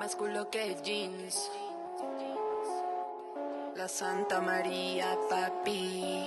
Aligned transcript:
Más 0.00 0.16
culo 0.16 0.48
que 0.48 0.78
jeans. 0.82 1.50
La 3.76 3.86
Santa 3.86 4.40
María, 4.40 5.14
papi. 5.28 6.26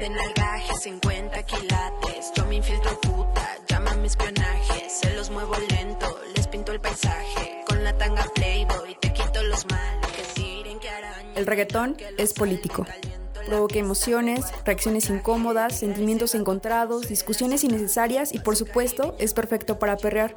De 0.00 0.08
nalgaje 0.08 0.74
50 0.76 1.42
quilates. 1.44 2.32
Yo 2.34 2.44
me 2.46 2.56
infiltro 2.56 3.00
puta, 3.02 3.56
llámame 3.68 4.08
espionaje. 4.08 4.90
Se 4.90 5.14
los 5.14 5.30
muevo 5.30 5.54
lento, 5.70 6.18
les 6.34 6.48
pinto 6.48 6.72
el 6.72 6.80
paisaje. 6.80 7.62
Con 7.68 7.84
la 7.84 7.96
tanga 7.96 8.24
playboy 8.34 8.96
te 9.00 9.12
quito 9.12 9.40
los 9.44 9.64
males. 9.70 10.34
El 11.36 11.46
reggaetón 11.46 11.96
es 12.18 12.32
político. 12.32 12.84
Provoca 13.46 13.78
emociones, 13.78 14.46
reacciones 14.64 15.08
incómodas, 15.08 15.78
sentimientos 15.78 16.34
encontrados, 16.34 17.08
discusiones 17.08 17.62
innecesarias 17.62 18.34
y 18.34 18.40
por 18.40 18.56
supuesto 18.56 19.14
es 19.20 19.34
perfecto 19.34 19.78
para 19.78 19.96
perrear. 19.96 20.34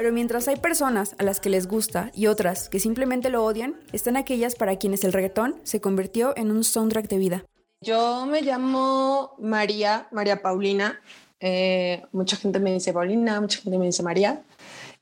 Pero 0.00 0.14
mientras 0.14 0.48
hay 0.48 0.56
personas 0.56 1.14
a 1.18 1.24
las 1.24 1.40
que 1.40 1.50
les 1.50 1.68
gusta 1.68 2.10
y 2.14 2.28
otras 2.28 2.70
que 2.70 2.80
simplemente 2.80 3.28
lo 3.28 3.44
odian, 3.44 3.78
están 3.92 4.16
aquellas 4.16 4.54
para 4.54 4.76
quienes 4.76 5.04
el 5.04 5.12
reggaetón 5.12 5.60
se 5.62 5.82
convirtió 5.82 6.34
en 6.38 6.50
un 6.50 6.64
soundtrack 6.64 7.06
de 7.06 7.18
vida. 7.18 7.44
Yo 7.82 8.24
me 8.24 8.40
llamo 8.40 9.34
María, 9.38 10.08
María 10.10 10.40
Paulina. 10.40 10.98
Eh, 11.38 12.02
mucha 12.12 12.38
gente 12.38 12.60
me 12.60 12.72
dice 12.72 12.94
Paulina, 12.94 13.42
mucha 13.42 13.60
gente 13.60 13.76
me 13.76 13.84
dice 13.84 14.02
María. 14.02 14.42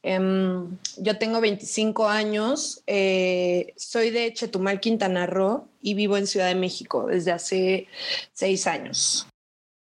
Em, 0.03 0.77
yo 0.97 1.17
tengo 1.17 1.41
25 1.41 2.09
años, 2.09 2.83
eh, 2.89 3.75
soy 3.77 4.11
de 4.11 4.34
Chetumal, 4.34 4.80
Quintana 4.80 5.27
Roo 5.27 5.69
y 5.80 5.95
vivo 5.95 6.17
en 6.17 6.27
Ciudad 6.27 6.48
de 6.48 6.56
México 6.56 7.06
desde 7.06 7.30
hace 7.30 7.87
seis 8.33 8.67
años. 8.67 9.28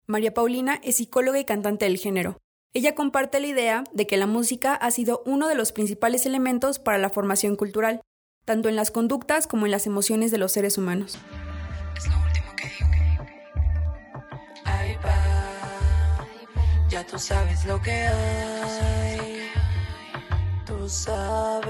María 0.06 0.36
Paulina 0.36 0.80
es 0.84 0.98
psicóloga 0.98 1.40
y 1.40 1.46
cantante 1.46 1.86
del 1.86 1.98
género. 1.98 2.38
Ella 2.72 2.94
comparte 2.94 3.40
la 3.40 3.48
idea 3.48 3.84
de 3.94 4.06
que 4.06 4.16
la 4.16 4.28
música 4.28 4.76
ha 4.76 4.92
sido 4.92 5.24
uno 5.26 5.48
de 5.48 5.56
los 5.56 5.72
principales 5.72 6.28
elementos 6.28 6.78
para 6.78 7.00
la 7.00 7.10
formación 7.10 7.56
cultural, 7.56 8.02
tanto 8.46 8.70
en 8.70 8.76
las 8.76 8.92
conductas 8.92 9.48
como 9.48 9.66
en 9.66 9.72
las 9.72 9.88
emociones 9.88 10.30
de 10.30 10.38
los 10.38 10.52
seres 10.52 10.78
humanos. 10.78 11.18
Es 11.98 12.08
lo 12.08 12.16
último 12.24 12.56
que 12.56 12.68
digo. 12.68 13.26
Ahí 14.66 14.96
va. 15.04 16.28
Ya 16.90 17.04
tú 17.08 17.18
sabes 17.18 17.66
lo 17.66 17.82
que 17.82 17.92
hay. 17.92 19.50
Tú 20.68 20.88
sabes 20.88 21.68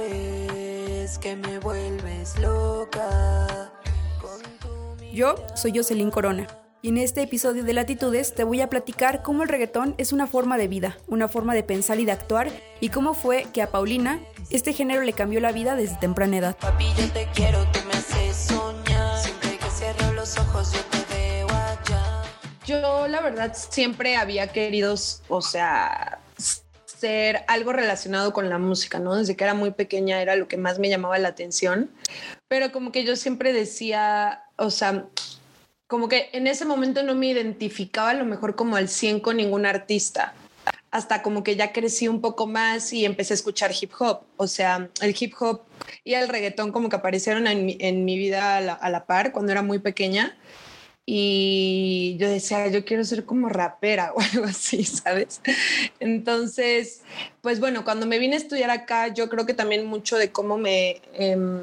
que 1.20 1.38
me 1.38 1.60
vuelves 1.60 2.38
loca. 2.40 3.72
Con 4.22 4.42
tu 4.60 5.06
Yo 5.14 5.36
soy 5.56 5.72
Jocelyn 5.74 6.12
Corona 6.12 6.46
y 6.82 6.90
en 6.90 6.98
este 6.98 7.22
episodio 7.22 7.64
de 7.64 7.74
Latitudes 7.74 8.34
te 8.34 8.44
voy 8.44 8.62
a 8.62 8.70
platicar 8.70 9.22
cómo 9.22 9.44
el 9.44 9.50
reggaetón 9.50 9.96
es 9.98 10.14
una 10.14 10.28
forma 10.28 10.58
de 10.58 10.68
vida, 10.68 10.98
una 11.08 11.28
forma 11.28 11.54
de 11.54 11.64
pensar 11.64 12.00
y 12.00 12.06
de 12.06 12.14
actuar 12.14 12.50
y 12.80 12.90
cómo 12.90 13.14
fue 13.14 13.48
que 13.54 13.62
a 13.62 13.70
Paulina 13.70 14.20
este 14.50 14.72
género 14.72 15.02
le 15.02 15.14
cambió 15.14 15.40
la 15.42 15.52
vida 15.52 15.76
desde 15.76 15.98
temprana 15.98 16.38
edad. 16.38 16.58
Papi, 16.58 16.86
yo 16.98 17.12
te 17.12 17.28
quiero, 17.34 17.66
tú 17.72 17.80
me 17.88 17.94
haces 17.94 18.36
soñar. 18.36 19.18
Siempre 19.22 19.58
que 19.58 19.70
cierro 19.72 20.14
los 20.14 20.38
ojos, 20.38 20.72
yo 20.72 20.80
te 20.86 21.14
veo 21.14 21.48
allá. 21.50 22.24
Yo 22.66 23.08
la 23.08 23.22
verdad 23.22 23.54
siempre 23.54 24.16
había 24.16 24.48
querido, 24.48 24.96
o 25.28 25.42
sea, 25.42 26.20
ser 26.86 27.44
algo 27.48 27.74
relacionado 27.74 28.32
con 28.32 28.50
la 28.50 28.58
música, 28.58 29.00
¿no? 29.00 29.16
Desde 29.16 29.36
que 29.36 29.44
era 29.44 29.54
muy 29.54 29.72
pequeña 29.72 30.22
era 30.22 30.36
lo 30.36 30.48
que 30.48 30.58
más 30.58 30.80
me 30.80 30.90
llamaba 30.90 31.18
la 31.18 31.30
atención, 31.30 31.92
pero 32.48 32.72
como 32.72 32.92
que 32.92 33.04
yo 33.04 33.16
siempre 33.16 33.54
decía, 33.54 34.44
o 34.58 34.70
sea, 34.70 35.06
como 35.90 36.08
que 36.08 36.30
en 36.34 36.46
ese 36.46 36.66
momento 36.66 37.02
no 37.02 37.16
me 37.16 37.26
identificaba 37.30 38.12
a 38.12 38.14
lo 38.14 38.24
mejor 38.24 38.56
como 38.56 38.76
al 38.76 38.90
100 38.90 39.22
con 39.22 39.38
ningún 39.38 39.66
artista. 39.66 40.36
Hasta 40.92 41.24
como 41.24 41.44
que 41.44 41.56
ya 41.56 41.74
crecí 41.74 42.08
un 42.08 42.22
poco 42.22 42.46
más 42.46 42.94
y 42.94 43.06
empecé 43.06 43.34
a 43.34 43.36
escuchar 43.36 43.72
hip 43.80 43.92
hop. 43.98 44.20
O 44.38 44.46
sea, 44.46 44.88
el 45.02 45.16
hip 45.20 45.34
hop 45.40 45.64
y 46.04 46.14
el 46.14 46.30
reggaetón 46.30 46.72
como 46.72 46.90
que 46.90 46.96
aparecieron 46.96 47.48
en 47.48 48.06
mi, 48.06 48.18
vida 48.20 48.58
a 48.58 48.90
la 48.92 49.06
par 49.08 49.32
cuando 49.32 49.52
era 49.52 49.64
muy 49.64 49.80
pequeña. 49.80 50.38
Y 51.12 52.18
yo 52.20 52.30
decía, 52.30 52.68
yo 52.68 52.86
quiero 52.86 53.04
ser 53.04 53.26
como 53.26 53.50
rapera 53.50 54.14
o 54.16 54.22
algo 54.22 54.46
así, 54.46 54.84
¿sabes? 54.84 55.42
Entonces, 56.00 57.02
pues 57.42 57.60
bueno, 57.60 57.84
cuando 57.84 58.06
me 58.06 58.20
vine 58.20 58.36
a 58.36 58.38
estudiar 58.38 58.70
acá, 58.70 59.08
yo 59.08 59.28
creo 59.28 59.48
que 59.48 59.56
también 59.56 59.88
mucho 59.88 60.20
de 60.20 60.32
cómo 60.32 60.60
me, 60.60 61.02
em, 61.16 61.62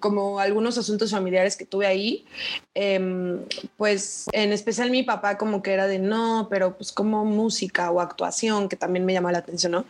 como 0.00 0.38
algunos 0.38 0.76
asuntos 0.76 1.12
familiares 1.12 1.56
que 1.56 1.64
tuve 1.64 1.86
ahí, 1.86 2.26
em, 2.74 3.40
pues 3.78 4.26
en 4.32 4.52
especial 4.52 4.90
mi 4.90 5.02
papá 5.02 5.38
como 5.38 5.62
que 5.62 5.72
era 5.72 5.86
de 5.86 5.98
no, 5.98 6.48
pero 6.50 6.76
pues 6.76 6.92
como 6.92 7.24
música 7.24 7.90
o 7.90 8.02
actuación, 8.02 8.68
que 8.68 8.76
también 8.76 9.06
me 9.06 9.14
llama 9.14 9.32
la 9.32 9.38
atención, 9.38 9.72
¿no? 9.72 9.86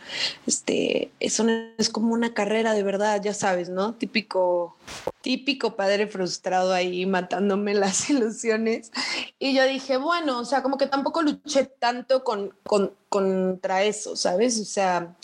Este, 0.47 1.11
eso 1.19 1.43
no 1.43 1.51
es 1.77 1.89
como 1.89 2.13
una 2.13 2.33
carrera 2.33 2.73
de 2.73 2.83
verdad, 2.83 3.21
ya 3.21 3.33
sabes, 3.33 3.67
¿no? 3.67 3.93
Típico, 3.95 4.77
típico 5.25 5.75
padre 5.75 6.05
frustrado 6.05 6.71
ahí 6.71 7.07
matándome 7.07 7.73
las 7.73 8.07
ilusiones. 8.11 8.91
Y 9.39 9.55
yo 9.55 9.65
dije, 9.65 9.97
bueno, 9.97 10.39
o 10.39 10.45
sea, 10.45 10.61
como 10.61 10.77
que 10.77 10.85
tampoco 10.85 11.23
luché 11.23 11.65
tanto 11.65 12.23
con, 12.23 12.53
con, 12.63 12.93
contra 13.09 13.81
eso, 13.81 14.15
¿sabes? 14.15 14.59
O 14.59 14.65
sea, 14.65 15.15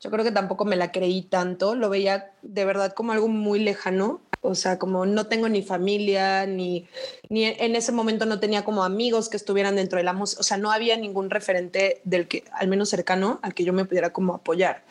yo 0.00 0.10
creo 0.10 0.24
que 0.24 0.32
tampoco 0.32 0.64
me 0.64 0.76
la 0.76 0.90
creí 0.90 1.20
tanto, 1.20 1.74
lo 1.74 1.90
veía 1.90 2.32
de 2.40 2.64
verdad 2.64 2.94
como 2.94 3.12
algo 3.12 3.28
muy 3.28 3.60
lejano, 3.60 4.22
o 4.40 4.54
sea, 4.54 4.78
como 4.78 5.04
no 5.04 5.26
tengo 5.26 5.46
ni 5.50 5.60
familia, 5.60 6.46
ni, 6.46 6.88
ni 7.28 7.44
en 7.44 7.76
ese 7.76 7.92
momento 7.92 8.24
no 8.24 8.40
tenía 8.40 8.64
como 8.64 8.82
amigos 8.82 9.28
que 9.28 9.36
estuvieran 9.36 9.76
dentro 9.76 9.98
de 9.98 10.04
la 10.04 10.14
música, 10.14 10.40
o 10.40 10.42
sea, 10.42 10.56
no 10.56 10.72
había 10.72 10.96
ningún 10.96 11.28
referente 11.28 12.00
del 12.04 12.28
que, 12.28 12.44
al 12.52 12.68
menos 12.68 12.88
cercano, 12.88 13.40
al 13.42 13.52
que 13.52 13.64
yo 13.64 13.74
me 13.74 13.84
pudiera 13.84 14.10
como 14.10 14.36
apoyar. 14.36 14.84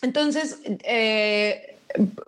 Entonces, 0.00 0.60
eh, 0.64 1.69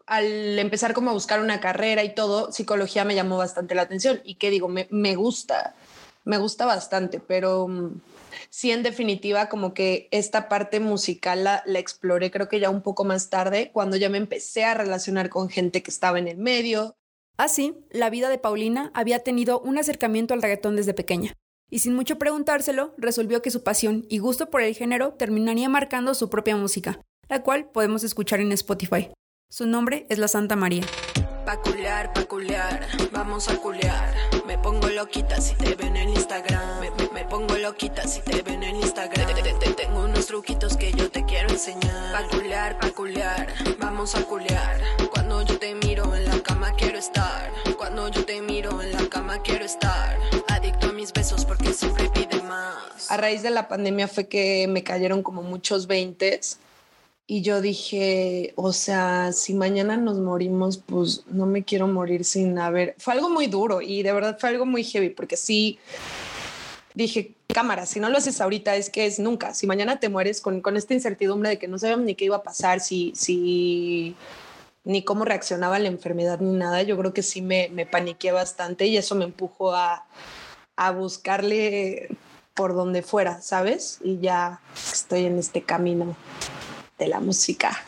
al 0.07 0.59
empezar 0.59 0.95
como 0.95 1.11
a 1.11 1.15
buscar 1.15 1.41
una 1.41 1.61
carrera 1.61 2.05
y 2.05 2.15
todo, 2.15 2.53
psicología 2.53 3.05
me 3.05 3.15
llamó 3.15 3.37
bastante 3.37 3.75
la 3.75 3.83
atención 3.83 4.21
y 4.25 4.35
que 4.37 4.51
digo, 4.51 4.69
me, 4.69 5.15
gusta, 5.15 5.75
me 6.25 6.39
gusta 6.39 6.67
bastante, 6.67 7.21
pero 7.21 7.69
mm, 7.69 8.01
sí, 8.51 8.71
en 8.71 8.83
definitiva, 8.83 9.49
como 9.49 9.75
que 9.75 10.09
esta 10.11 10.49
parte 10.49 10.81
musical 10.81 11.45
la, 11.45 11.63
la, 11.67 11.79
exploré 11.79 12.31
creo 12.31 12.49
que 12.49 12.61
ya 12.61 12.71
un 12.71 12.83
poco 12.83 13.05
más 13.05 13.31
tarde, 13.31 13.71
cuando 13.73 13.97
ya 13.97 14.09
me 14.09 14.19
empecé 14.19 14.65
a 14.65 14.75
relacionar 14.75 15.29
con 15.29 15.49
gente 15.49 15.83
que 15.83 15.91
estaba 15.91 16.19
en 16.19 16.29
el 16.29 16.39
medio. 16.39 16.97
Así, 17.37 17.75
la 17.91 18.11
vida 18.11 18.29
de 18.29 18.39
Paulina 18.39 18.91
había 18.95 19.21
tenido 19.21 19.61
un 19.61 19.79
acercamiento 19.79 20.35
al 20.35 20.43
reggaetón 20.43 20.77
desde 20.77 20.95
pequeña. 20.95 21.35
Y 21.71 21.79
sin 21.79 21.95
mucho 21.95 22.19
preguntárselo, 22.19 22.95
resolvió 22.99 23.41
que 23.41 23.51
su 23.51 23.63
pasión 23.63 24.05
y 24.11 24.19
gusto 24.19 24.51
por 24.51 24.61
el 24.61 24.75
género 24.75 25.15
terminaría 25.15 25.71
marcando 25.71 26.13
su 26.13 26.29
propia 26.29 26.55
música, 26.55 27.01
la 27.31 27.43
cual 27.43 27.71
podemos 27.71 28.05
escuchar 28.05 28.41
en 28.41 28.53
Spotify. 28.53 29.09
Su 29.53 29.67
nombre 29.67 30.07
es 30.09 30.17
La 30.17 30.29
Santa 30.29 30.57
María. 30.57 30.83
Pa' 31.45 31.61
culear, 31.61 32.11
pa' 32.15 32.25
culear, 32.25 32.89
vamos 33.11 33.51
a 33.51 33.57
culear. 33.59 34.15
Me 34.47 34.57
pongo 34.57 34.89
loquita 34.89 35.43
si 35.43 35.55
te 35.57 35.75
ven 35.75 35.95
en 35.95 36.09
Instagram. 36.09 36.81
Me, 36.81 36.91
me, 36.93 37.11
me 37.13 37.25
pongo 37.27 37.59
loquita 37.59 38.09
si 38.09 38.23
te 38.23 38.41
ven 38.41 38.63
en 38.63 38.77
Instagram. 38.77 39.27
Te, 39.27 39.43
te, 39.43 39.53
te, 39.53 39.75
tengo 39.75 40.05
unos 40.05 40.25
truquitos 40.25 40.79
que 40.79 40.91
yo 40.93 41.11
te 41.11 41.27
quiero 41.27 41.51
enseñar. 41.51 42.15
Vamos 43.79 44.15
a 44.15 44.23
culear. 44.23 44.81
Cuando 45.13 45.43
yo 45.43 45.59
te 45.59 45.75
miro 45.75 46.15
en 46.17 46.25
la 46.25 46.43
cama 46.43 46.73
quiero 46.75 46.97
estar. 46.97 47.53
Cuando 47.77 48.09
yo 48.09 48.25
te 48.25 48.41
miro 48.41 48.81
en 48.81 48.93
la 48.93 49.07
cama 49.11 49.43
quiero 49.43 49.67
estar. 49.67 50.19
Adicto 50.49 50.89
a 50.89 50.93
mis 50.95 51.13
besos 51.13 51.45
porque 51.45 51.75
siempre 51.75 52.09
pide 52.09 52.41
más. 52.41 53.11
A 53.11 53.19
raíz 53.19 53.43
de 53.43 53.51
la 53.51 53.69
pandemia 53.69 54.09
fue 54.09 54.29
que 54.29 54.67
me 54.67 54.83
cayeron 54.83 55.23
como 55.23 55.43
muchos 55.43 55.87
veintes. 55.87 56.59
Y 57.27 57.43
yo 57.43 57.61
dije, 57.61 58.53
o 58.57 58.73
sea, 58.73 59.33
si 59.33 59.55
mañana 59.55 59.97
nos 59.97 60.19
morimos, 60.19 60.79
pues 60.79 61.25
no 61.29 61.47
me 61.47 61.65
quiero 61.65 61.87
morir 61.87 62.25
sin 62.25 62.59
haber. 62.59 62.95
Fue 62.99 63.15
algo 63.15 63.31
muy 63.31 63.47
duro 63.47 63.81
y 63.81 64.03
de 64.03 64.13
verdad 64.13 64.39
fue 64.39 64.51
algo 64.51 64.67
muy 64.67 64.83
heavy, 64.85 65.11
porque 65.11 65.37
sí 65.37 65.79
dije, 66.95 67.33
cámara, 67.47 67.87
si 67.87 68.01
no 68.01 68.11
lo 68.11 68.19
haces 68.19 68.41
ahorita, 68.41 68.77
es 68.77 68.91
que 68.91 69.07
es 69.07 69.19
nunca. 69.19 69.55
Si 69.55 69.67
mañana 69.67 70.01
te 70.01 70.09
mueres 70.09 70.41
con, 70.41 70.61
con 70.61 70.77
esta 70.77 70.95
incertidumbre 70.95 71.51
de 71.51 71.59
que 71.59 71.69
no 71.69 71.79
sabíamos 71.79 72.05
ni 72.07 72.17
qué 72.17 72.25
iba 72.27 72.37
a 72.37 72.43
pasar, 72.43 72.81
si, 72.81 73.13
si 73.15 74.17
ni 74.85 75.05
cómo 75.05 75.25
reaccionaba 75.25 75.79
la 75.79 75.89
enfermedad 75.89 76.41
ni 76.41 76.53
nada, 76.53 76.83
yo 76.83 76.99
creo 76.99 77.15
que 77.15 77.23
sí 77.23 77.41
me, 77.41 77.69
me 77.73 77.87
paniqué 77.87 78.33
bastante 78.33 78.87
y 78.87 78.97
eso 78.97 79.15
me 79.15 79.25
empujó 79.25 79.75
a, 79.75 80.07
a 80.77 80.91
buscarle 80.91 82.09
por 82.55 82.75
donde 82.75 83.03
fuera, 83.03 83.41
¿sabes? 83.41 84.01
Y 84.03 84.19
ya 84.19 84.61
estoy 84.93 85.25
en 85.27 85.39
este 85.39 85.63
camino 85.63 86.17
de 87.03 87.09
la 87.09 87.21
música. 87.21 87.85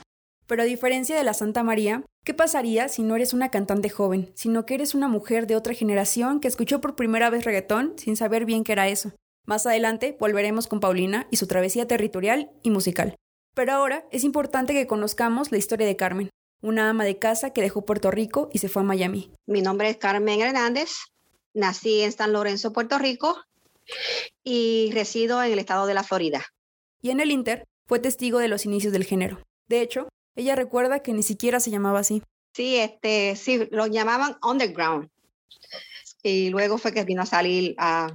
Pero 0.46 0.62
a 0.62 0.66
diferencia 0.66 1.16
de 1.16 1.25
la 1.25 1.34
Santa 1.34 1.62
María, 1.62 2.02
¿qué 2.25 2.34
pasaría 2.34 2.88
si 2.88 3.02
no 3.02 3.16
eres 3.16 3.32
una 3.32 3.50
cantante 3.50 3.88
joven, 3.88 4.31
sino 4.34 4.66
que 4.66 4.75
eres 4.75 4.94
una 4.94 5.08
mujer 5.08 5.46
de 5.46 5.56
otra 5.56 5.72
generación 5.72 6.40
que 6.40 6.49
escuchó 6.49 6.81
por 6.81 6.96
primera 6.96 7.31
vez 7.31 7.44
reggaetón 7.44 7.94
sin 7.96 8.16
saber 8.16 8.44
bien 8.44 8.64
qué 8.64 8.72
era 8.72 8.88
eso? 8.88 9.12
Más 9.46 9.66
adelante 9.66 10.16
volveremos 10.19 10.66
con 10.66 10.81
Paulina 10.81 11.28
y 11.31 11.37
su 11.37 11.46
travesía 11.46 11.87
territorial 11.87 12.50
y 12.62 12.70
musical. 12.70 13.14
Pero 13.55 13.72
ahora 13.72 14.05
es 14.11 14.25
importante 14.25 14.72
que 14.72 14.87
conozcamos 14.87 15.52
la 15.52 15.58
historia 15.58 15.87
de 15.87 15.96
Carmen, 15.96 16.31
una 16.60 16.88
ama 16.88 17.05
de 17.05 17.19
casa 17.19 17.50
que 17.50 17.62
dejó 17.62 17.84
Puerto 17.84 18.10
Rico 18.10 18.49
y 18.52 18.58
se 18.58 18.69
fue 18.69 18.82
a 18.82 18.87
Miami. 18.87 19.31
Mi 19.46 19.62
nombre 19.62 19.88
es 19.90 19.96
Carmen 19.96 20.40
Hernández, 20.40 20.90
nací 21.55 22.02
en 22.02 22.12
San 22.12 22.32
Lorenzo, 22.32 22.72
Puerto 22.72 22.99
Rico 22.99 23.40
y 24.43 24.90
resido 24.93 25.43
en 25.43 25.52
el 25.52 25.58
estado 25.58 25.87
de 25.87 25.94
la 25.94 26.02
Florida. 26.02 26.44
Y 27.00 27.10
en 27.10 27.20
el 27.20 27.31
Inter 27.31 27.64
fue 27.86 27.98
testigo 27.98 28.38
de 28.38 28.48
los 28.48 28.64
inicios 28.64 28.92
del 28.92 29.04
género. 29.04 29.42
De 29.69 29.81
hecho, 29.81 30.08
Ella 30.36 30.56
recuerda 30.56 31.00
que 31.00 31.12
ni 31.12 31.22
siquiera 31.22 31.60
se 31.60 31.70
llamaba 31.70 32.00
así. 32.00 32.22
Sí, 32.54 32.76
este, 32.76 33.36
sí, 33.36 33.69
lo 33.70 33.86
llamaban 33.86 34.36
underground. 34.42 35.08
Y 36.22 36.50
luego 36.50 36.78
fue 36.78 36.92
que 36.92 37.04
vino 37.04 37.22
a 37.22 37.26
salir 37.26 37.75
a, 37.78 38.08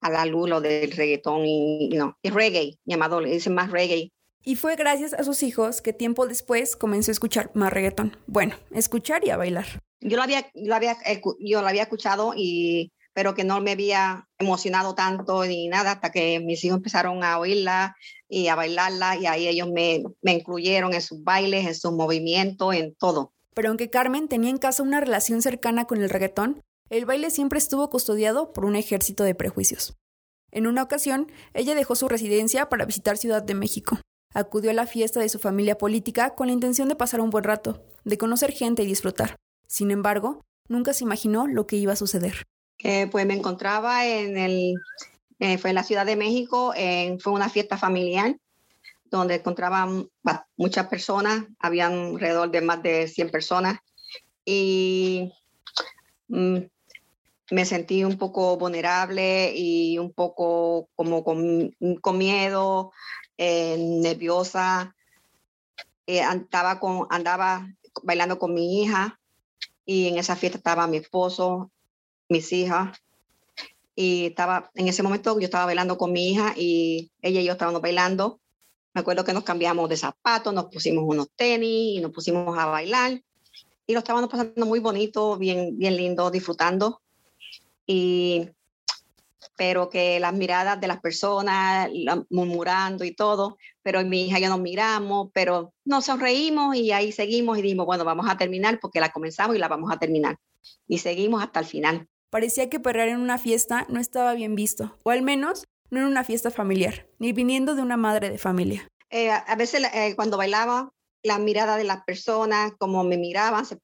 a 0.00 0.10
la 0.10 0.24
luz 0.24 0.48
lo 0.48 0.60
del 0.60 0.92
reggaetón 0.92 1.44
y, 1.44 1.88
no, 1.90 2.16
y 2.22 2.30
reggae, 2.30 2.78
llamado, 2.84 3.20
le 3.20 3.30
dicen 3.30 3.54
más 3.54 3.70
reggae. 3.70 4.10
Y 4.42 4.54
fue 4.54 4.76
gracias 4.76 5.12
a 5.12 5.24
sus 5.24 5.42
hijos 5.42 5.82
que 5.82 5.92
tiempo 5.92 6.26
después 6.26 6.76
comenzó 6.76 7.10
a 7.10 7.12
escuchar 7.12 7.50
más 7.54 7.72
reggaetón. 7.72 8.16
Bueno, 8.26 8.54
escuchar 8.70 9.26
y 9.26 9.30
a 9.30 9.36
bailar. 9.36 9.66
Yo 10.00 10.16
lo 10.16 10.22
había, 10.22 10.48
lo 10.54 10.74
había, 10.74 10.96
yo 11.40 11.62
lo 11.62 11.68
había 11.68 11.82
escuchado 11.82 12.32
y 12.36 12.92
pero 13.16 13.34
que 13.34 13.44
no 13.44 13.62
me 13.62 13.70
había 13.70 14.28
emocionado 14.38 14.94
tanto 14.94 15.42
ni 15.46 15.68
nada 15.68 15.92
hasta 15.92 16.12
que 16.12 16.38
mis 16.38 16.62
hijos 16.64 16.76
empezaron 16.76 17.24
a 17.24 17.38
oírla 17.38 17.96
y 18.28 18.48
a 18.48 18.54
bailarla 18.54 19.16
y 19.16 19.24
ahí 19.24 19.48
ellos 19.48 19.70
me, 19.72 20.02
me 20.20 20.34
incluyeron 20.34 20.92
en 20.92 21.00
sus 21.00 21.24
bailes, 21.24 21.66
en 21.66 21.74
sus 21.74 21.92
movimientos, 21.92 22.74
en 22.74 22.94
todo. 22.94 23.32
Pero 23.54 23.70
aunque 23.70 23.88
Carmen 23.88 24.28
tenía 24.28 24.50
en 24.50 24.58
casa 24.58 24.82
una 24.82 25.00
relación 25.00 25.40
cercana 25.40 25.86
con 25.86 26.02
el 26.02 26.10
reggaetón, 26.10 26.60
el 26.90 27.06
baile 27.06 27.30
siempre 27.30 27.58
estuvo 27.58 27.88
custodiado 27.88 28.52
por 28.52 28.66
un 28.66 28.76
ejército 28.76 29.24
de 29.24 29.34
prejuicios. 29.34 29.96
En 30.50 30.66
una 30.66 30.82
ocasión, 30.82 31.32
ella 31.54 31.74
dejó 31.74 31.94
su 31.94 32.08
residencia 32.08 32.68
para 32.68 32.84
visitar 32.84 33.16
Ciudad 33.16 33.42
de 33.42 33.54
México. 33.54 33.98
Acudió 34.34 34.72
a 34.72 34.74
la 34.74 34.86
fiesta 34.86 35.20
de 35.20 35.30
su 35.30 35.38
familia 35.38 35.78
política 35.78 36.34
con 36.34 36.48
la 36.48 36.52
intención 36.52 36.90
de 36.90 36.96
pasar 36.96 37.22
un 37.22 37.30
buen 37.30 37.44
rato, 37.44 37.82
de 38.04 38.18
conocer 38.18 38.52
gente 38.52 38.82
y 38.82 38.86
disfrutar. 38.86 39.36
Sin 39.66 39.90
embargo, 39.90 40.42
nunca 40.68 40.92
se 40.92 41.04
imaginó 41.04 41.46
lo 41.46 41.66
que 41.66 41.76
iba 41.76 41.94
a 41.94 41.96
suceder. 41.96 42.42
Eh, 42.78 43.06
pues 43.10 43.26
me 43.26 43.34
encontraba 43.34 44.06
en 44.06 44.36
el, 44.36 44.74
eh, 45.38 45.58
fue 45.58 45.70
en 45.70 45.76
la 45.76 45.82
Ciudad 45.82 46.06
de 46.06 46.16
México, 46.16 46.74
fue 47.20 47.32
una 47.32 47.48
fiesta 47.48 47.78
familiar 47.78 48.36
donde 49.10 49.36
encontraban 49.36 50.08
muchas 50.56 50.86
personas, 50.88 51.44
habían 51.58 51.92
alrededor 52.14 52.50
de 52.50 52.60
más 52.60 52.82
de 52.82 53.08
100 53.08 53.30
personas 53.30 53.78
y 54.44 55.32
mm, 56.28 56.58
me 57.50 57.64
sentí 57.64 58.04
un 58.04 58.18
poco 58.18 58.56
vulnerable 58.56 59.52
y 59.54 59.98
un 59.98 60.12
poco 60.12 60.88
como 60.96 61.24
con, 61.24 61.72
miedo, 62.18 62.92
eh, 63.38 63.76
nerviosa. 63.78 64.94
andaba, 66.24 66.80
con, 66.80 67.06
andaba 67.10 67.66
bailando 68.02 68.38
con 68.38 68.52
mi 68.54 68.82
hija 68.82 69.18
y 69.84 70.08
en 70.08 70.18
esa 70.18 70.36
fiesta 70.36 70.58
estaba 70.58 70.88
mi 70.88 70.98
esposo, 70.98 71.70
mis 72.28 72.52
hijas. 72.52 72.98
Y 73.94 74.26
estaba, 74.26 74.70
en 74.74 74.88
ese 74.88 75.02
momento 75.02 75.38
yo 75.40 75.46
estaba 75.46 75.66
bailando 75.66 75.96
con 75.96 76.12
mi 76.12 76.30
hija 76.30 76.52
y 76.56 77.10
ella 77.22 77.40
y 77.40 77.44
yo 77.44 77.52
estábamos 77.52 77.80
bailando. 77.80 78.40
Me 78.92 79.00
acuerdo 79.00 79.24
que 79.24 79.32
nos 79.32 79.44
cambiamos 79.44 79.88
de 79.88 79.96
zapatos, 79.96 80.52
nos 80.52 80.66
pusimos 80.66 81.04
unos 81.06 81.28
tenis 81.34 81.98
y 81.98 82.00
nos 82.00 82.12
pusimos 82.12 82.58
a 82.58 82.66
bailar. 82.66 83.22
Y 83.86 83.92
lo 83.92 84.00
estábamos 84.00 84.30
pasando 84.30 84.66
muy 84.66 84.80
bonito, 84.80 85.36
bien, 85.38 85.78
bien 85.78 85.96
lindo, 85.96 86.30
disfrutando. 86.30 87.00
Y, 87.86 88.48
pero 89.56 89.88
que 89.88 90.20
las 90.20 90.34
miradas 90.34 90.80
de 90.80 90.88
las 90.88 91.00
personas, 91.00 91.88
murmurando 92.28 93.04
y 93.04 93.12
todo, 93.12 93.56
pero 93.82 94.04
mi 94.04 94.26
hija 94.26 94.38
y 94.38 94.42
yo 94.42 94.48
nos 94.50 94.60
miramos, 94.60 95.30
pero 95.32 95.72
nos 95.84 96.04
sonreímos 96.04 96.76
y 96.76 96.92
ahí 96.92 97.12
seguimos 97.12 97.58
y 97.58 97.62
dijimos, 97.62 97.86
bueno, 97.86 98.04
vamos 98.04 98.26
a 98.28 98.36
terminar 98.36 98.78
porque 98.80 99.00
la 99.00 99.12
comenzamos 99.12 99.56
y 99.56 99.58
la 99.58 99.68
vamos 99.68 99.90
a 99.90 99.98
terminar. 99.98 100.36
Y 100.88 100.98
seguimos 100.98 101.42
hasta 101.42 101.60
el 101.60 101.66
final 101.66 102.08
parecía 102.30 102.68
que 102.68 102.80
perrear 102.80 103.08
en 103.08 103.20
una 103.20 103.38
fiesta 103.38 103.86
no 103.88 104.00
estaba 104.00 104.34
bien 104.34 104.54
visto, 104.54 104.96
o 105.04 105.10
al 105.10 105.22
menos 105.22 105.64
no 105.90 106.00
en 106.00 106.06
una 106.06 106.24
fiesta 106.24 106.50
familiar, 106.50 107.06
ni 107.18 107.32
viniendo 107.32 107.74
de 107.74 107.82
una 107.82 107.96
madre 107.96 108.30
de 108.30 108.38
familia. 108.38 108.88
Eh, 109.10 109.30
a 109.30 109.54
veces 109.56 109.82
eh, 109.94 110.14
cuando 110.16 110.36
bailaba, 110.36 110.90
la 111.22 111.38
mirada 111.38 111.76
de 111.76 111.84
las 111.84 112.04
personas, 112.04 112.72
como 112.78 113.02
me 113.04 113.18
miraban, 113.18 113.66
se, 113.66 113.78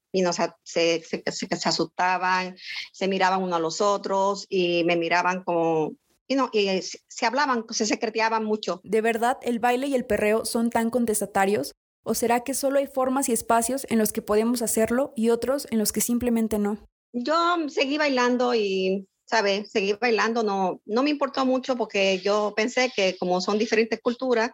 se, 0.62 1.02
se, 1.02 1.48
asustaban, 1.50 2.56
se 2.92 3.08
miraban 3.08 3.42
uno 3.42 3.56
a 3.56 3.60
los 3.60 3.80
otros 3.80 4.46
y 4.48 4.84
me 4.84 4.96
miraban 4.96 5.42
como, 5.42 5.92
y 6.28 6.36
no, 6.36 6.50
y 6.52 6.68
se 6.80 7.26
hablaban, 7.26 7.64
se 7.70 7.86
secreteaban 7.86 8.44
mucho. 8.44 8.80
¿De 8.84 9.00
verdad 9.00 9.38
el 9.42 9.58
baile 9.58 9.88
y 9.88 9.94
el 9.94 10.04
perreo 10.04 10.44
son 10.44 10.70
tan 10.70 10.90
contestatarios? 10.90 11.72
¿O 12.04 12.14
será 12.14 12.40
que 12.40 12.54
solo 12.54 12.78
hay 12.78 12.86
formas 12.86 13.28
y 13.28 13.32
espacios 13.32 13.86
en 13.88 13.98
los 13.98 14.12
que 14.12 14.22
podemos 14.22 14.62
hacerlo 14.62 15.12
y 15.16 15.30
otros 15.30 15.66
en 15.70 15.78
los 15.78 15.92
que 15.92 16.00
simplemente 16.00 16.58
no? 16.58 16.78
Yo 17.12 17.68
seguí 17.68 17.98
bailando 17.98 18.54
y, 18.54 19.06
¿sabes? 19.24 19.70
Seguí 19.70 19.94
bailando, 19.94 20.42
no, 20.42 20.80
no 20.84 21.02
me 21.02 21.10
importó 21.10 21.44
mucho 21.44 21.76
porque 21.76 22.18
yo 22.20 22.54
pensé 22.56 22.90
que 22.94 23.16
como 23.18 23.40
son 23.40 23.58
diferentes 23.58 24.00
culturas 24.00 24.50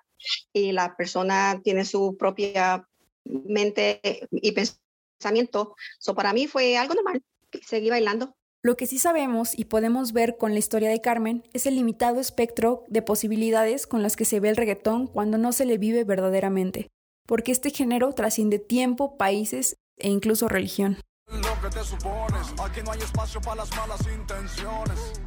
y 0.53 0.73
la 0.73 0.97
persona 0.97 1.61
tiene 1.63 1.85
su 1.85 2.17
propia 2.17 2.87
mente 3.25 4.01
y 4.31 4.53
pensamiento, 4.53 5.75
eso 6.01 6.15
para 6.15 6.33
mí 6.33 6.47
fue 6.47 6.77
algo 6.77 6.95
normal. 6.95 7.23
Seguí 7.67 7.91
bailando. 7.91 8.35
Lo 8.61 8.77
que 8.77 8.87
sí 8.87 8.99
sabemos 8.99 9.57
y 9.57 9.67
podemos 9.67 10.13
ver 10.13 10.37
con 10.37 10.53
la 10.53 10.59
historia 10.59 10.91
de 10.91 11.01
Carmen 11.01 11.45
es 11.53 11.67
el 11.67 11.77
limitado 11.77 12.21
espectro 12.21 12.85
de 12.89 13.03
posibilidades 13.03 13.87
con 13.87 14.03
las 14.03 14.17
que 14.17 14.25
se 14.25 14.41
ve 14.41 14.49
el 14.49 14.57
reggaetón 14.57 15.07
cuando 15.07 15.39
no 15.39 15.53
se 15.53 15.65
le 15.65 15.79
vive 15.79 16.03
verdaderamente, 16.03 16.89
porque 17.25 17.53
este 17.53 17.71
género 17.71 18.13
trasciende 18.13 18.59
tiempo, 18.59 19.17
países 19.17 19.77
e 19.97 20.09
incluso 20.09 20.49
religión 20.49 20.99
lo 21.31 21.61
que 21.61 21.69
te 21.71 21.85
supones. 21.85 22.55
Aquí 22.63 22.81
no 22.85 22.93
hay 22.93 23.01
espacio 23.01 23.41
para 23.41 23.57
las 23.57 23.77
malas 23.77 24.01
intenciones. 24.13 25.21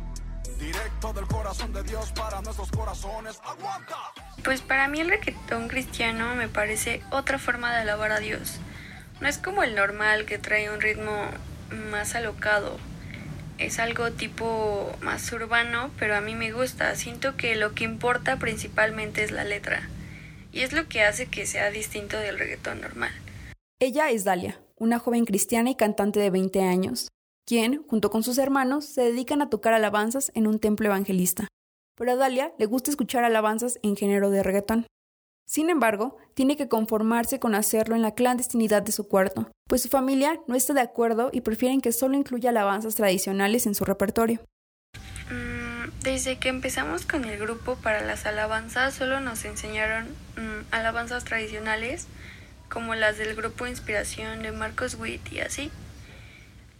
Directo 0.58 1.14
del 1.14 1.26
corazón 1.26 1.74
de 1.74 1.84
Dios 1.84 2.12
para 2.12 2.42
nuestros 2.42 2.72
corazones. 2.72 3.40
¡Aguanta! 3.44 3.98
Pues 4.44 4.62
para 4.62 4.88
mí 4.88 5.00
el 5.00 5.10
reggaetón 5.10 5.68
cristiano 5.68 6.36
me 6.36 6.48
parece 6.48 7.02
otra 7.12 7.40
forma 7.40 7.72
de 7.72 7.82
alabar 7.82 8.12
a 8.12 8.20
Dios. 8.20 8.60
No 9.22 9.28
es 9.28 9.38
como 9.38 9.64
el 9.64 9.76
normal 9.76 10.26
que 10.26 10.38
trae 10.38 10.72
un 10.72 10.82
ritmo 10.82 11.26
más 11.90 12.16
alocado. 12.16 12.78
Es 13.58 13.80
algo 13.80 14.12
tipo 14.12 14.96
más 15.02 15.32
urbano, 15.32 15.92
pero 16.00 16.16
a 16.16 16.22
mí 16.22 16.36
me 16.36 16.52
gusta. 16.52 16.96
Siento 16.96 17.38
que 17.38 17.56
lo 17.56 17.74
que 17.74 17.84
importa 17.84 18.38
principalmente 18.38 19.24
es 19.24 19.32
la 19.32 19.44
letra. 19.44 19.88
Y 20.52 20.62
es 20.62 20.74
lo 20.74 20.88
que 20.88 21.04
hace 21.04 21.28
que 21.28 21.46
sea 21.46 21.70
distinto 21.70 22.18
del 22.18 22.40
reggaetón 22.40 22.82
normal. 22.82 23.12
Ella 23.80 24.10
es 24.10 24.24
Dalia, 24.24 24.60
una 24.82 24.98
joven 24.98 25.26
cristiana 25.26 25.70
y 25.70 25.76
cantante 25.76 26.20
de 26.20 26.32
20 26.32 26.64
años, 26.64 27.10
quien, 27.46 27.84
junto 27.88 28.10
con 28.10 28.24
sus 28.24 28.40
hermanos, 28.40 28.86
se 28.86 29.04
dedican 29.04 29.44
a 29.44 29.50
tocar 29.50 29.76
alabanzas 29.76 30.32
en 30.34 30.48
un 30.48 30.58
templo 30.58 30.88
evangelista. 30.88 31.48
Pero 31.96 32.14
a 32.14 32.16
Dalia 32.16 32.52
le 32.58 32.66
gusta 32.66 32.90
escuchar 32.90 33.24
alabanzas 33.24 33.78
en 33.84 33.96
género 33.96 34.32
de 34.32 34.42
reggaetón. 34.42 34.88
Sin 35.46 35.70
embargo, 35.70 36.18
tiene 36.34 36.58
que 36.58 36.68
conformarse 36.68 37.40
con 37.40 37.54
hacerlo 37.54 37.96
en 37.96 38.02
la 38.02 38.16
clandestinidad 38.16 38.82
de 38.82 38.92
su 38.92 39.08
cuarto, 39.08 39.52
pues 39.70 39.84
su 39.84 39.90
familia 39.90 40.42
no 40.48 40.56
está 40.56 40.74
de 40.74 40.82
acuerdo 40.82 41.30
y 41.32 41.42
prefieren 41.42 41.82
que 41.82 41.92
solo 41.92 42.18
incluya 42.18 42.50
alabanzas 42.50 42.96
tradicionales 42.96 43.68
en 43.68 43.76
su 43.76 43.86
repertorio. 43.86 44.40
Mm, 45.30 45.92
desde 46.02 46.40
que 46.40 46.50
empezamos 46.50 47.06
con 47.06 47.26
el 47.26 47.38
grupo 47.38 47.76
para 47.76 48.02
las 48.02 48.26
alabanzas, 48.26 48.96
solo 48.96 49.20
nos 49.20 49.46
enseñaron 49.46 50.06
mm, 50.38 50.74
alabanzas 50.74 51.24
tradicionales 51.24 52.08
como 52.72 52.96
las 52.96 53.18
del 53.18 53.36
grupo 53.36 53.68
Inspiración 53.68 54.42
de 54.42 54.52
Marcos 54.52 54.96
Witt 54.96 55.32
y 55.32 55.40
así. 55.40 55.70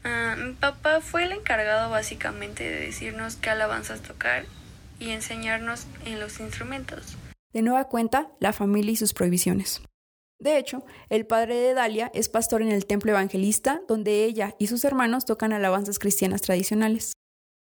Ah, 0.04 0.36
mi 0.38 0.54
papá 0.54 1.02
fue 1.02 1.24
el 1.24 1.32
encargado 1.32 1.90
básicamente 1.90 2.64
de 2.64 2.80
decirnos 2.80 3.36
qué 3.36 3.50
alabanzas 3.50 4.02
tocar 4.02 4.46
y 5.00 5.10
enseñarnos 5.10 5.86
en 6.06 6.20
los 6.20 6.40
instrumentos. 6.40 7.18
De 7.54 7.62
nueva 7.62 7.90
cuenta, 7.90 8.32
la 8.40 8.54
familia 8.54 8.94
y 8.94 8.96
sus 8.96 9.14
prohibiciones. 9.14 9.82
De 10.40 10.58
hecho, 10.58 10.84
el 11.10 11.28
padre 11.28 11.56
de 11.56 11.74
Dalia 11.76 12.10
es 12.16 12.30
pastor 12.30 12.64
en 12.64 12.72
el 12.72 12.88
templo 12.88 13.12
evangelista, 13.12 13.82
donde 13.88 14.24
ella 14.24 14.56
y 14.58 14.68
sus 14.68 14.84
hermanos 14.86 15.26
tocan 15.26 15.54
alabanzas 15.54 16.00
cristianas 16.00 16.42
tradicionales. 16.42 17.14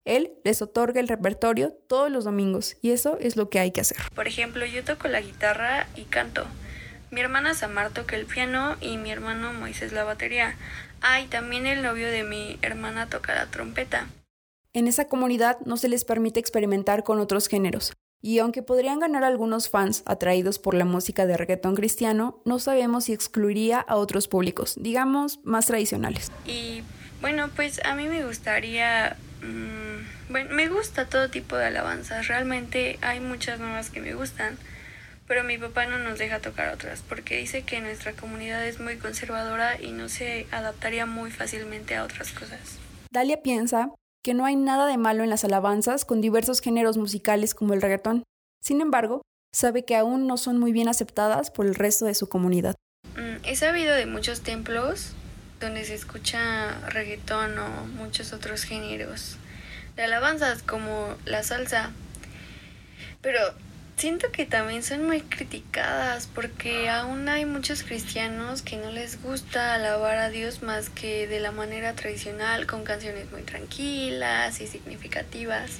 Él 0.04 0.32
les 0.44 0.62
otorga 0.62 1.00
el 1.00 1.08
repertorio 1.08 1.72
todos 1.88 2.10
los 2.10 2.24
domingos 2.24 2.76
y 2.82 2.90
eso 2.90 3.18
es 3.20 3.36
lo 3.36 3.50
que 3.50 3.58
hay 3.58 3.72
que 3.72 3.80
hacer. 3.80 3.98
Por 4.14 4.28
ejemplo, 4.28 4.64
yo 4.64 4.84
toco 4.84 5.08
la 5.08 5.20
guitarra 5.20 5.88
y 5.96 6.04
canto. 6.04 6.46
Mi 7.10 7.20
hermana 7.20 7.54
Samar 7.54 7.90
toca 7.90 8.16
el 8.16 8.26
piano 8.26 8.76
y 8.80 8.98
mi 8.98 9.10
hermano 9.10 9.52
Moisés 9.54 9.92
la 9.92 10.04
batería. 10.04 10.56
Ah, 11.00 11.20
y 11.20 11.26
también 11.26 11.66
el 11.66 11.82
novio 11.82 12.10
de 12.10 12.22
mi 12.22 12.58
hermana 12.62 13.08
toca 13.08 13.34
la 13.34 13.46
trompeta. 13.46 14.06
En 14.74 14.86
esa 14.86 15.06
comunidad 15.06 15.58
no 15.64 15.76
se 15.76 15.88
les 15.88 16.04
permite 16.04 16.38
experimentar 16.38 17.04
con 17.04 17.18
otros 17.18 17.48
géneros, 17.48 17.94
y 18.20 18.40
aunque 18.40 18.62
podrían 18.62 18.98
ganar 18.98 19.24
algunos 19.24 19.70
fans 19.70 20.02
atraídos 20.06 20.58
por 20.58 20.74
la 20.74 20.84
música 20.84 21.24
de 21.24 21.36
reggaetón 21.36 21.76
cristiano, 21.76 22.42
no 22.44 22.58
sabemos 22.58 23.04
si 23.04 23.12
excluiría 23.12 23.78
a 23.80 23.96
otros 23.96 24.28
públicos, 24.28 24.74
digamos, 24.78 25.38
más 25.44 25.66
tradicionales. 25.66 26.30
Y 26.44 26.82
bueno, 27.20 27.48
pues 27.54 27.80
a 27.84 27.94
mí 27.94 28.08
me 28.08 28.24
gustaría... 28.24 29.16
Mm, 29.40 30.32
bueno, 30.32 30.54
me 30.54 30.68
gusta 30.68 31.06
todo 31.06 31.30
tipo 31.30 31.56
de 31.56 31.66
alabanzas, 31.66 32.28
realmente 32.28 32.98
hay 33.00 33.20
muchas 33.20 33.60
nuevas 33.60 33.90
que 33.90 34.00
me 34.00 34.14
gustan 34.14 34.58
pero 35.28 35.44
mi 35.44 35.58
papá 35.58 35.86
no 35.86 35.98
nos 35.98 36.18
deja 36.18 36.40
tocar 36.40 36.74
otras 36.74 37.02
porque 37.06 37.36
dice 37.36 37.62
que 37.62 37.80
nuestra 37.80 38.14
comunidad 38.14 38.66
es 38.66 38.80
muy 38.80 38.96
conservadora 38.96 39.80
y 39.80 39.92
no 39.92 40.08
se 40.08 40.46
adaptaría 40.50 41.04
muy 41.04 41.30
fácilmente 41.30 41.94
a 41.94 42.04
otras 42.04 42.32
cosas. 42.32 42.78
Dalia 43.12 43.42
piensa 43.42 43.90
que 44.24 44.34
no 44.34 44.46
hay 44.46 44.56
nada 44.56 44.86
de 44.86 44.96
malo 44.96 45.22
en 45.22 45.30
las 45.30 45.44
alabanzas 45.44 46.04
con 46.04 46.20
diversos 46.20 46.60
géneros 46.60 46.96
musicales 46.96 47.54
como 47.54 47.74
el 47.74 47.82
reggaetón. 47.82 48.24
Sin 48.62 48.80
embargo, 48.80 49.22
sabe 49.54 49.84
que 49.84 49.96
aún 49.96 50.26
no 50.26 50.38
son 50.38 50.58
muy 50.58 50.72
bien 50.72 50.88
aceptadas 50.88 51.50
por 51.50 51.66
el 51.66 51.74
resto 51.74 52.06
de 52.06 52.14
su 52.14 52.28
comunidad. 52.28 52.74
mm, 53.14 53.44
he 53.44 53.54
sabido 53.54 53.94
de 53.94 54.06
muchos 54.06 54.40
templos 54.40 55.12
donde 55.60 55.84
se 55.84 55.94
escucha 55.94 56.80
reggaetón 56.88 57.58
o 57.58 57.86
muchos 57.86 58.32
otros 58.32 58.64
géneros 58.64 59.36
de 59.96 60.04
alabanzas 60.04 60.62
como 60.62 61.14
la 61.24 61.42
salsa. 61.42 61.90
Pero 63.20 63.40
siento 63.98 64.30
que 64.30 64.46
también 64.46 64.82
son 64.82 65.04
muy 65.04 65.20
criticadas 65.20 66.28
porque 66.32 66.88
aún 66.88 67.28
hay 67.28 67.44
muchos 67.44 67.82
cristianos 67.82 68.62
que 68.62 68.76
no 68.76 68.92
les 68.92 69.20
gusta 69.22 69.74
alabar 69.74 70.18
a 70.18 70.30
Dios 70.30 70.62
más 70.62 70.88
que 70.88 71.26
de 71.26 71.40
la 71.40 71.50
manera 71.50 71.94
tradicional 71.94 72.66
con 72.66 72.84
canciones 72.84 73.30
muy 73.32 73.42
tranquilas 73.42 74.60
y 74.60 74.68
significativas. 74.68 75.78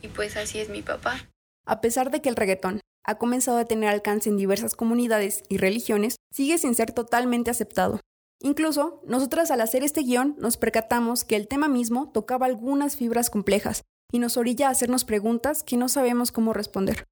Y 0.00 0.08
pues 0.08 0.36
así 0.36 0.58
es 0.58 0.70
mi 0.70 0.80
papá. 0.80 1.28
A 1.66 1.80
pesar 1.82 2.10
de 2.10 2.22
que 2.22 2.30
el 2.30 2.36
reggaetón 2.36 2.80
ha 3.04 3.16
comenzado 3.16 3.58
a 3.58 3.66
tener 3.66 3.90
alcance 3.90 4.30
en 4.30 4.38
diversas 4.38 4.74
comunidades 4.74 5.42
y 5.48 5.58
religiones, 5.58 6.16
sigue 6.32 6.56
sin 6.56 6.74
ser 6.74 6.92
totalmente 6.92 7.50
aceptado. 7.50 8.00
Incluso, 8.40 9.02
nosotras 9.06 9.50
al 9.50 9.60
hacer 9.60 9.84
este 9.84 10.00
guion 10.00 10.34
nos 10.38 10.56
percatamos 10.56 11.24
que 11.24 11.36
el 11.36 11.46
tema 11.46 11.68
mismo 11.68 12.10
tocaba 12.10 12.46
algunas 12.46 12.96
fibras 12.96 13.28
complejas 13.28 13.82
y 14.10 14.18
nos 14.18 14.38
orilla 14.38 14.68
a 14.68 14.70
hacernos 14.70 15.04
preguntas 15.04 15.62
que 15.62 15.76
no 15.76 15.90
sabemos 15.90 16.32
cómo 16.32 16.54
responder. 16.54 17.04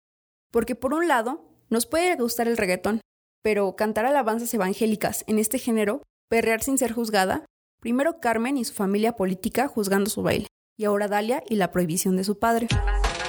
Porque 0.50 0.74
por 0.74 0.94
un 0.94 1.08
lado, 1.08 1.44
nos 1.68 1.86
puede 1.86 2.16
gustar 2.16 2.48
el 2.48 2.56
reggaetón, 2.56 3.00
pero 3.42 3.76
cantar 3.76 4.06
alabanzas 4.06 4.52
evangélicas 4.54 5.24
en 5.26 5.38
este 5.38 5.58
género, 5.58 6.02
perrear 6.28 6.62
sin 6.62 6.78
ser 6.78 6.92
juzgada, 6.92 7.44
primero 7.80 8.20
Carmen 8.20 8.56
y 8.56 8.64
su 8.64 8.74
familia 8.74 9.12
política 9.12 9.68
juzgando 9.68 10.08
su 10.08 10.22
baile, 10.22 10.46
y 10.78 10.84
ahora 10.84 11.08
Dalia 11.08 11.42
y 11.48 11.56
la 11.56 11.70
prohibición 11.70 12.16
de 12.16 12.24
su 12.24 12.38
padre. 12.38 12.68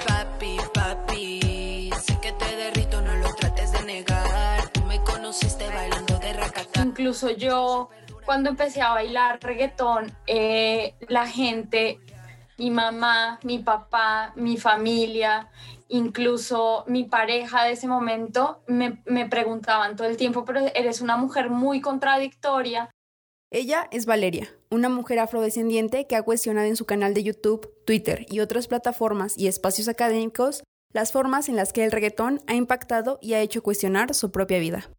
Papi, 0.08 0.58
papi, 0.74 1.92
sé 2.02 2.18
que 2.22 2.32
te 2.32 2.56
derrito, 2.56 3.02
no 3.02 3.16
lo 3.18 3.36
trates 3.36 3.72
de 3.74 3.84
negar. 3.84 4.70
Tú 4.72 4.84
me 4.86 5.04
conociste 5.04 5.68
bailando 5.68 6.18
de 6.20 6.34
racata. 6.34 6.84
Incluso 6.86 7.32
yo, 7.32 7.90
cuando 8.26 8.50
empecé 8.50 8.82
a 8.82 8.94
bailar 8.94 9.40
reggaetón, 9.42 10.12
eh, 10.28 10.96
la 11.08 11.28
gente, 11.28 12.00
mi 12.60 12.70
mamá, 12.70 13.40
mi 13.44 13.60
papá, 13.60 14.34
mi 14.36 14.58
familia, 14.58 15.50
incluso 15.88 16.84
mi 16.88 17.06
pareja 17.06 17.64
de 17.64 17.72
ese 17.72 17.88
momento, 17.88 18.62
me, 18.68 19.02
me 19.06 19.28
preguntaban 19.28 19.96
todo 19.96 20.08
el 20.08 20.18
tiempo, 20.18 20.46
pero 20.46 20.60
eres 20.76 21.02
una 21.02 21.18
mujer 21.18 21.50
muy 21.50 21.82
contradictoria. 21.82 22.92
Ella 23.52 23.88
es 23.92 24.06
Valeria, 24.06 24.48
una 24.70 24.90
mujer 24.90 25.18
afrodescendiente 25.20 26.06
que 26.06 26.16
ha 26.16 26.22
cuestionado 26.22 26.68
en 26.68 26.76
su 26.76 26.86
canal 26.86 27.16
de 27.16 27.24
YouTube, 27.24 27.74
Twitter 27.86 28.28
y 28.30 28.42
otras 28.42 28.68
plataformas 28.68 29.36
y 29.38 29.48
espacios 29.48 29.88
académicos 29.88 30.64
las 30.92 31.12
formas 31.12 31.50
en 31.50 31.56
las 31.56 31.74
que 31.74 31.84
el 31.84 31.92
reggaetón 31.92 32.42
ha 32.48 32.56
impactado 32.56 33.20
y 33.22 33.34
ha 33.34 33.42
hecho 33.42 33.64
cuestionar 33.64 34.14
su 34.14 34.32
propia 34.32 34.60
vida. 34.60 34.90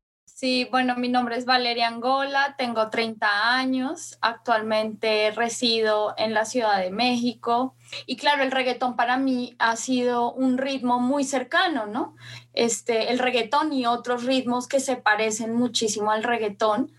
Sí, 0.41 0.67
bueno, 0.71 0.97
mi 0.97 1.11
nombre 1.11 1.37
es 1.37 1.45
Valeria 1.45 1.87
Angola, 1.87 2.55
tengo 2.57 2.89
30 2.89 3.59
años, 3.59 4.17
actualmente 4.23 5.31
resido 5.33 6.15
en 6.17 6.33
la 6.33 6.47
Ciudad 6.47 6.81
de 6.81 6.91
México 6.91 7.75
y 8.07 8.17
claro, 8.17 8.43
el 8.43 8.51
reggaetón 8.51 8.97
para 8.97 9.19
mí 9.19 9.55
ha 9.59 9.77
sido 9.77 10.33
un 10.33 10.57
ritmo 10.57 10.99
muy 10.99 11.25
cercano, 11.25 11.85
¿no? 11.85 12.17
Este, 12.55 13.13
el 13.13 13.19
reggaetón 13.19 13.75
y 13.75 13.85
otros 13.85 14.25
ritmos 14.25 14.67
que 14.67 14.81
se 14.81 14.97
parecen 14.97 15.53
muchísimo 15.53 16.11
al 16.11 16.23
reggaetón 16.23 16.91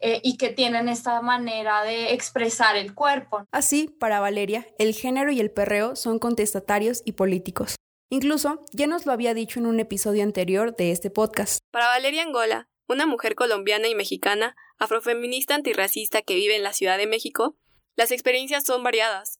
eh, 0.00 0.20
y 0.24 0.36
que 0.36 0.48
tienen 0.48 0.88
esta 0.88 1.22
manera 1.22 1.84
de 1.84 2.12
expresar 2.12 2.76
el 2.76 2.92
cuerpo. 2.92 3.44
Así, 3.52 3.86
para 4.00 4.18
Valeria, 4.18 4.66
el 4.80 4.94
género 4.94 5.30
y 5.30 5.38
el 5.38 5.52
perreo 5.52 5.94
son 5.94 6.18
contestatarios 6.18 7.02
y 7.04 7.12
políticos. 7.12 7.76
Incluso 8.12 8.64
ya 8.72 8.88
nos 8.88 9.06
lo 9.06 9.12
había 9.12 9.34
dicho 9.34 9.60
en 9.60 9.66
un 9.66 9.78
episodio 9.78 10.24
anterior 10.24 10.74
de 10.74 10.90
este 10.90 11.10
podcast. 11.10 11.60
Para 11.70 11.86
Valeria 11.86 12.24
Angola, 12.24 12.66
una 12.90 13.06
mujer 13.06 13.34
colombiana 13.34 13.88
y 13.88 13.94
mexicana, 13.94 14.56
afrofeminista 14.78 15.54
antirracista 15.54 16.22
que 16.22 16.34
vive 16.34 16.56
en 16.56 16.62
la 16.62 16.72
Ciudad 16.72 16.98
de 16.98 17.06
México, 17.06 17.56
las 17.96 18.10
experiencias 18.10 18.64
son 18.64 18.82
variadas. 18.82 19.38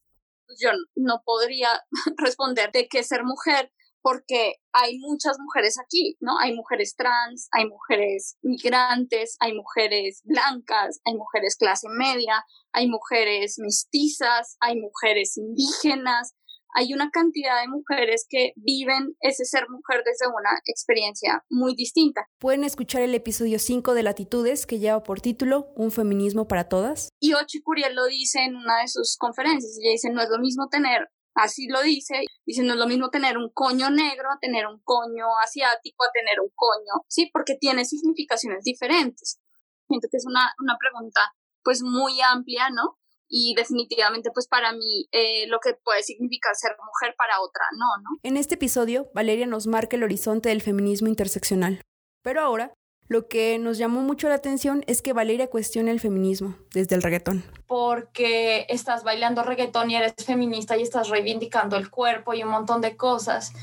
Yo 0.61 0.69
no 0.95 1.21
podría 1.25 1.69
responder 2.17 2.71
de 2.71 2.87
qué 2.87 3.03
ser 3.03 3.23
mujer 3.23 3.71
porque 4.01 4.55
hay 4.73 4.97
muchas 4.97 5.37
mujeres 5.39 5.77
aquí, 5.79 6.17
¿no? 6.19 6.39
Hay 6.39 6.55
mujeres 6.55 6.95
trans, 6.95 7.47
hay 7.51 7.67
mujeres 7.67 8.37
migrantes, 8.41 9.35
hay 9.39 9.53
mujeres 9.53 10.21
blancas, 10.23 11.01
hay 11.05 11.13
mujeres 11.15 11.55
clase 11.55 11.87
media, 11.89 12.43
hay 12.71 12.87
mujeres 12.87 13.57
mestizas, 13.59 14.57
hay 14.59 14.79
mujeres 14.79 15.37
indígenas, 15.37 16.33
hay 16.73 16.93
una 16.93 17.09
cantidad 17.11 17.61
de 17.61 17.67
mujeres 17.67 18.25
que 18.29 18.53
viven 18.55 19.15
ese 19.19 19.45
ser 19.45 19.69
mujer 19.69 20.03
desde 20.05 20.27
una 20.27 20.51
experiencia 20.65 21.43
muy 21.49 21.75
distinta. 21.75 22.27
Pueden 22.39 22.63
escuchar 22.63 23.01
el 23.01 23.15
episodio 23.15 23.59
5 23.59 23.93
de 23.93 24.03
Latitudes 24.03 24.65
que 24.65 24.79
lleva 24.79 25.03
por 25.03 25.21
título 25.21 25.71
Un 25.75 25.91
feminismo 25.91 26.47
para 26.47 26.69
todas. 26.69 27.09
Y 27.19 27.33
Ochi 27.33 27.61
Curiel 27.61 27.95
lo 27.95 28.05
dice 28.05 28.39
en 28.39 28.55
una 28.55 28.81
de 28.81 28.87
sus 28.87 29.17
conferencias. 29.17 29.77
Ella 29.81 29.91
dice, 29.91 30.09
no 30.11 30.21
es 30.21 30.29
lo 30.29 30.39
mismo 30.39 30.67
tener, 30.69 31.09
así 31.35 31.67
lo 31.67 31.81
dice, 31.81 32.25
dice, 32.45 32.63
no 32.63 32.73
es 32.73 32.79
lo 32.79 32.87
mismo 32.87 33.09
tener 33.09 33.37
un 33.37 33.49
coño 33.53 33.89
negro 33.89 34.29
a 34.31 34.39
tener 34.39 34.67
un 34.67 34.79
coño 34.83 35.25
asiático, 35.43 36.03
a 36.03 36.11
tener 36.13 36.39
un 36.39 36.49
coño, 36.55 37.03
¿sí? 37.07 37.29
Porque 37.31 37.55
tiene 37.59 37.85
significaciones 37.85 38.63
diferentes. 38.63 39.39
Siento 39.87 40.07
que 40.09 40.17
es 40.17 40.25
una, 40.25 40.53
una 40.59 40.77
pregunta 40.79 41.19
pues 41.63 41.81
muy 41.83 42.19
amplia, 42.21 42.69
¿no? 42.69 42.97
Y 43.31 43.55
definitivamente 43.55 44.29
pues 44.31 44.47
para 44.47 44.73
mí 44.73 45.07
eh, 45.11 45.47
lo 45.47 45.59
que 45.59 45.73
puede 45.73 46.03
significar 46.03 46.53
ser 46.55 46.75
mujer 46.85 47.15
para 47.17 47.41
otra 47.41 47.63
no, 47.77 48.03
¿no? 48.03 48.19
En 48.21 48.37
este 48.37 48.55
episodio, 48.55 49.09
Valeria 49.15 49.47
nos 49.47 49.65
marca 49.65 49.95
el 49.95 50.03
horizonte 50.03 50.49
del 50.49 50.61
feminismo 50.61 51.07
interseccional. 51.07 51.81
Pero 52.21 52.41
ahora, 52.41 52.73
lo 53.07 53.27
que 53.27 53.57
nos 53.57 53.77
llamó 53.77 54.01
mucho 54.01 54.29
la 54.29 54.35
atención 54.35 54.83
es 54.87 55.01
que 55.01 55.13
Valeria 55.13 55.49
cuestiona 55.49 55.91
el 55.91 55.99
feminismo 55.99 56.55
desde 56.73 56.95
el 56.95 57.01
reggaetón. 57.01 57.43
Porque 57.67 58.65
estás 58.69 59.03
bailando 59.03 59.43
reggaetón 59.43 59.91
y 59.91 59.95
eres 59.95 60.13
feminista 60.25 60.77
y 60.77 60.83
estás 60.83 61.09
reivindicando 61.09 61.77
el 61.77 61.89
cuerpo 61.89 62.33
y 62.33 62.43
un 62.43 62.49
montón 62.49 62.81
de 62.81 62.95
cosas. 62.95 63.53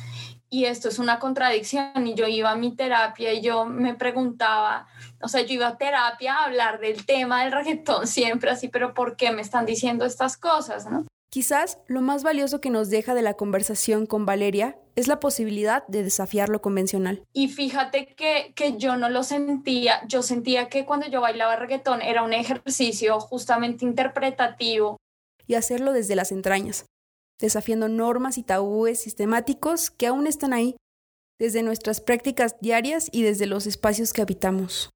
Y 0.50 0.64
esto 0.64 0.88
es 0.88 0.98
una 0.98 1.18
contradicción. 1.18 2.06
Y 2.06 2.14
yo 2.14 2.26
iba 2.26 2.50
a 2.50 2.56
mi 2.56 2.74
terapia 2.74 3.32
y 3.32 3.40
yo 3.40 3.64
me 3.66 3.94
preguntaba, 3.94 4.86
o 5.20 5.28
sea, 5.28 5.42
yo 5.42 5.54
iba 5.54 5.68
a 5.68 5.78
terapia 5.78 6.34
a 6.34 6.44
hablar 6.44 6.80
del 6.80 7.04
tema 7.04 7.42
del 7.42 7.52
reggaetón 7.52 8.06
siempre 8.06 8.50
así, 8.50 8.68
pero 8.68 8.94
¿por 8.94 9.16
qué 9.16 9.30
me 9.30 9.42
están 9.42 9.66
diciendo 9.66 10.04
estas 10.04 10.36
cosas, 10.36 10.90
no? 10.90 11.06
Quizás 11.30 11.78
lo 11.88 12.00
más 12.00 12.22
valioso 12.22 12.60
que 12.60 12.70
nos 12.70 12.88
deja 12.88 13.14
de 13.14 13.20
la 13.20 13.34
conversación 13.34 14.06
con 14.06 14.24
Valeria 14.24 14.78
es 14.96 15.08
la 15.08 15.20
posibilidad 15.20 15.86
de 15.86 16.02
desafiar 16.02 16.48
lo 16.48 16.62
convencional. 16.62 17.22
Y 17.34 17.48
fíjate 17.48 18.14
que, 18.14 18.54
que 18.56 18.78
yo 18.78 18.96
no 18.96 19.10
lo 19.10 19.22
sentía, 19.22 20.00
yo 20.08 20.22
sentía 20.22 20.70
que 20.70 20.86
cuando 20.86 21.06
yo 21.06 21.20
bailaba 21.20 21.56
reggaetón 21.56 22.00
era 22.00 22.22
un 22.22 22.32
ejercicio 22.32 23.20
justamente 23.20 23.84
interpretativo. 23.84 24.96
Y 25.46 25.54
hacerlo 25.54 25.92
desde 25.92 26.16
las 26.16 26.32
entrañas, 26.32 26.86
desafiando 27.40 27.88
normas 27.88 28.38
y 28.38 28.42
tabúes 28.42 29.00
sistemáticos 29.00 29.90
que 29.90 30.06
aún 30.06 30.26
están 30.26 30.52
ahí, 30.52 30.76
desde 31.38 31.62
nuestras 31.62 32.00
prácticas 32.00 32.56
diarias 32.60 33.08
y 33.12 33.22
desde 33.22 33.46
los 33.46 33.66
espacios 33.66 34.12
que 34.12 34.22
habitamos 34.22 34.90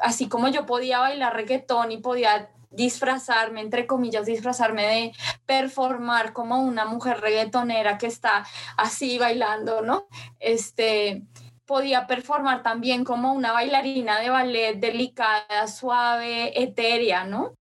así 0.00 0.28
como 0.28 0.48
yo 0.48 0.66
podía 0.66 1.00
bailar 1.00 1.34
reggaetón 1.34 1.92
y 1.92 1.98
podía 1.98 2.50
disfrazarme, 2.70 3.60
entre 3.60 3.86
comillas, 3.86 4.24
disfrazarme 4.24 4.86
de 4.86 5.12
performar 5.44 6.32
como 6.32 6.62
una 6.62 6.86
mujer 6.86 7.20
reggaetonera 7.20 7.98
que 7.98 8.06
está 8.06 8.46
así 8.78 9.18
bailando, 9.18 9.82
¿no? 9.82 10.06
Este, 10.40 11.22
podía 11.66 12.06
performar 12.06 12.62
también 12.62 13.04
como 13.04 13.34
una 13.34 13.52
bailarina 13.52 14.20
de 14.20 14.30
ballet 14.30 14.80
delicada, 14.80 15.66
suave, 15.68 16.62
etérea, 16.62 17.24
¿no? 17.24 17.54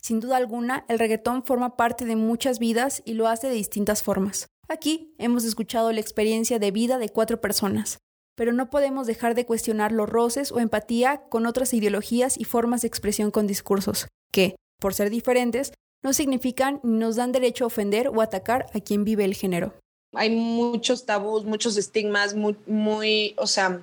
Sin 0.00 0.20
duda 0.20 0.36
alguna, 0.36 0.84
el 0.88 0.98
reggaetón 0.98 1.44
forma 1.44 1.76
parte 1.76 2.04
de 2.04 2.16
muchas 2.16 2.58
vidas 2.58 3.02
y 3.04 3.14
lo 3.14 3.28
hace 3.28 3.48
de 3.48 3.54
distintas 3.54 4.02
formas. 4.02 4.46
Aquí 4.68 5.14
hemos 5.18 5.44
escuchado 5.44 5.92
la 5.92 6.00
experiencia 6.00 6.58
de 6.58 6.70
vida 6.70 6.98
de 6.98 7.08
cuatro 7.08 7.40
personas, 7.40 7.98
pero 8.36 8.52
no 8.52 8.70
podemos 8.70 9.06
dejar 9.06 9.34
de 9.34 9.46
cuestionar 9.46 9.92
los 9.92 10.08
roces 10.08 10.52
o 10.52 10.60
empatía 10.60 11.22
con 11.28 11.46
otras 11.46 11.74
ideologías 11.74 12.38
y 12.38 12.44
formas 12.44 12.82
de 12.82 12.88
expresión 12.88 13.30
con 13.30 13.46
discursos, 13.46 14.06
que, 14.30 14.56
por 14.78 14.94
ser 14.94 15.10
diferentes, 15.10 15.72
no 16.04 16.12
significan 16.12 16.80
ni 16.84 16.98
nos 16.98 17.16
dan 17.16 17.32
derecho 17.32 17.64
a 17.64 17.66
ofender 17.66 18.08
o 18.08 18.20
atacar 18.20 18.66
a 18.74 18.80
quien 18.80 19.04
vive 19.04 19.24
el 19.24 19.34
género. 19.34 19.74
Hay 20.14 20.30
muchos 20.30 21.04
tabús, 21.04 21.44
muchos 21.44 21.76
estigmas, 21.76 22.34
muy, 22.34 23.34
o 23.36 23.46
sea, 23.46 23.82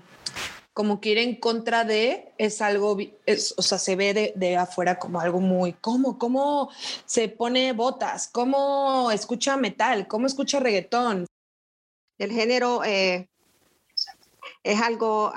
como 0.75 0.99
que 0.99 1.11
ir 1.11 1.19
en 1.19 1.39
contra 1.39 1.85
de 1.85 2.33
es 2.37 2.61
algo, 2.61 2.97
o 2.97 3.61
sea, 3.61 3.79
se 3.79 3.95
ve 3.95 4.13
de, 4.13 4.33
de, 4.35 4.57
afuera 4.57 4.99
como 4.99 5.21
algo 5.21 5.39
muy, 5.39 5.71
¿cómo? 5.71 6.19
¿Cómo 6.19 6.69
se 7.05 7.29
pone 7.29 7.71
botas? 7.71 8.27
¿Cómo 8.27 9.09
escucha 9.09 9.55
metal? 9.55 10.05
¿Cómo 10.09 10.27
escucha 10.27 10.59
reggaetón? 10.59 11.27
El 12.17 12.33
género 12.33 12.83
eh, 12.83 13.29
es 14.63 14.81
algo, 14.81 15.31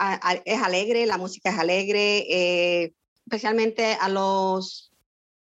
es 0.45 0.61
alegre, 0.61 1.07
la 1.07 1.19
música 1.19 1.51
es 1.51 1.59
alegre, 1.61 2.27
eh, 2.29 2.93
especialmente 3.25 3.97
a 4.01 4.09
los, 4.09 4.91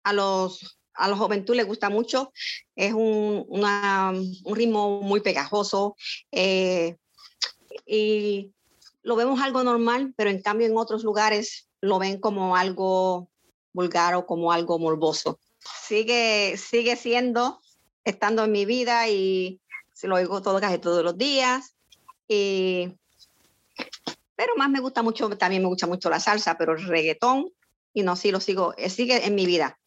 a 0.03 0.13
los, 0.13 0.79
a 0.93 1.07
los 1.07 1.17
juventud 1.17 1.55
les 1.55 1.65
gusta 1.65 1.89
mucho, 1.89 2.31
es 2.75 2.93
un, 2.93 3.47
un 3.49 4.55
ritmo 4.55 5.01
muy 5.01 5.21
pegajoso 5.21 5.95
eh, 6.31 6.97
y 7.87 8.53
lo 9.07 9.15
vemos 9.15 9.39
algo 9.39 9.63
normal, 9.63 10.13
pero 10.17 10.29
en 10.29 10.41
cambio 10.41 10.67
en 10.67 10.75
otros 10.75 11.05
lugares 11.05 11.69
lo 11.79 11.97
ven 11.97 12.19
como 12.19 12.57
algo 12.57 13.29
vulgar 13.71 14.15
o 14.15 14.25
como 14.25 14.51
algo 14.51 14.79
morboso. 14.79 15.39
Sigue, 15.87 16.57
sigue 16.57 16.97
siendo, 16.97 17.61
estando 18.03 18.43
en 18.43 18.51
mi 18.51 18.65
vida 18.65 19.07
y 19.07 19.61
lo 20.03 20.15
oigo 20.15 20.41
todo, 20.41 20.59
casi 20.59 20.77
todos 20.79 21.05
los 21.05 21.17
días. 21.17 21.73
Y, 22.27 22.97
pero 24.35 24.57
más 24.57 24.69
me 24.69 24.81
gusta 24.81 25.03
mucho, 25.03 25.29
también 25.37 25.61
me 25.61 25.69
gusta 25.69 25.87
mucho 25.87 26.09
la 26.09 26.19
salsa, 26.19 26.57
pero 26.57 26.73
el 26.73 26.85
reggaetón, 26.85 27.49
y 27.93 28.03
no, 28.03 28.17
sí 28.17 28.29
lo 28.29 28.41
sigo, 28.41 28.73
eh, 28.75 28.89
sigue 28.89 29.25
en 29.25 29.35
mi 29.35 29.45
vida, 29.45 29.79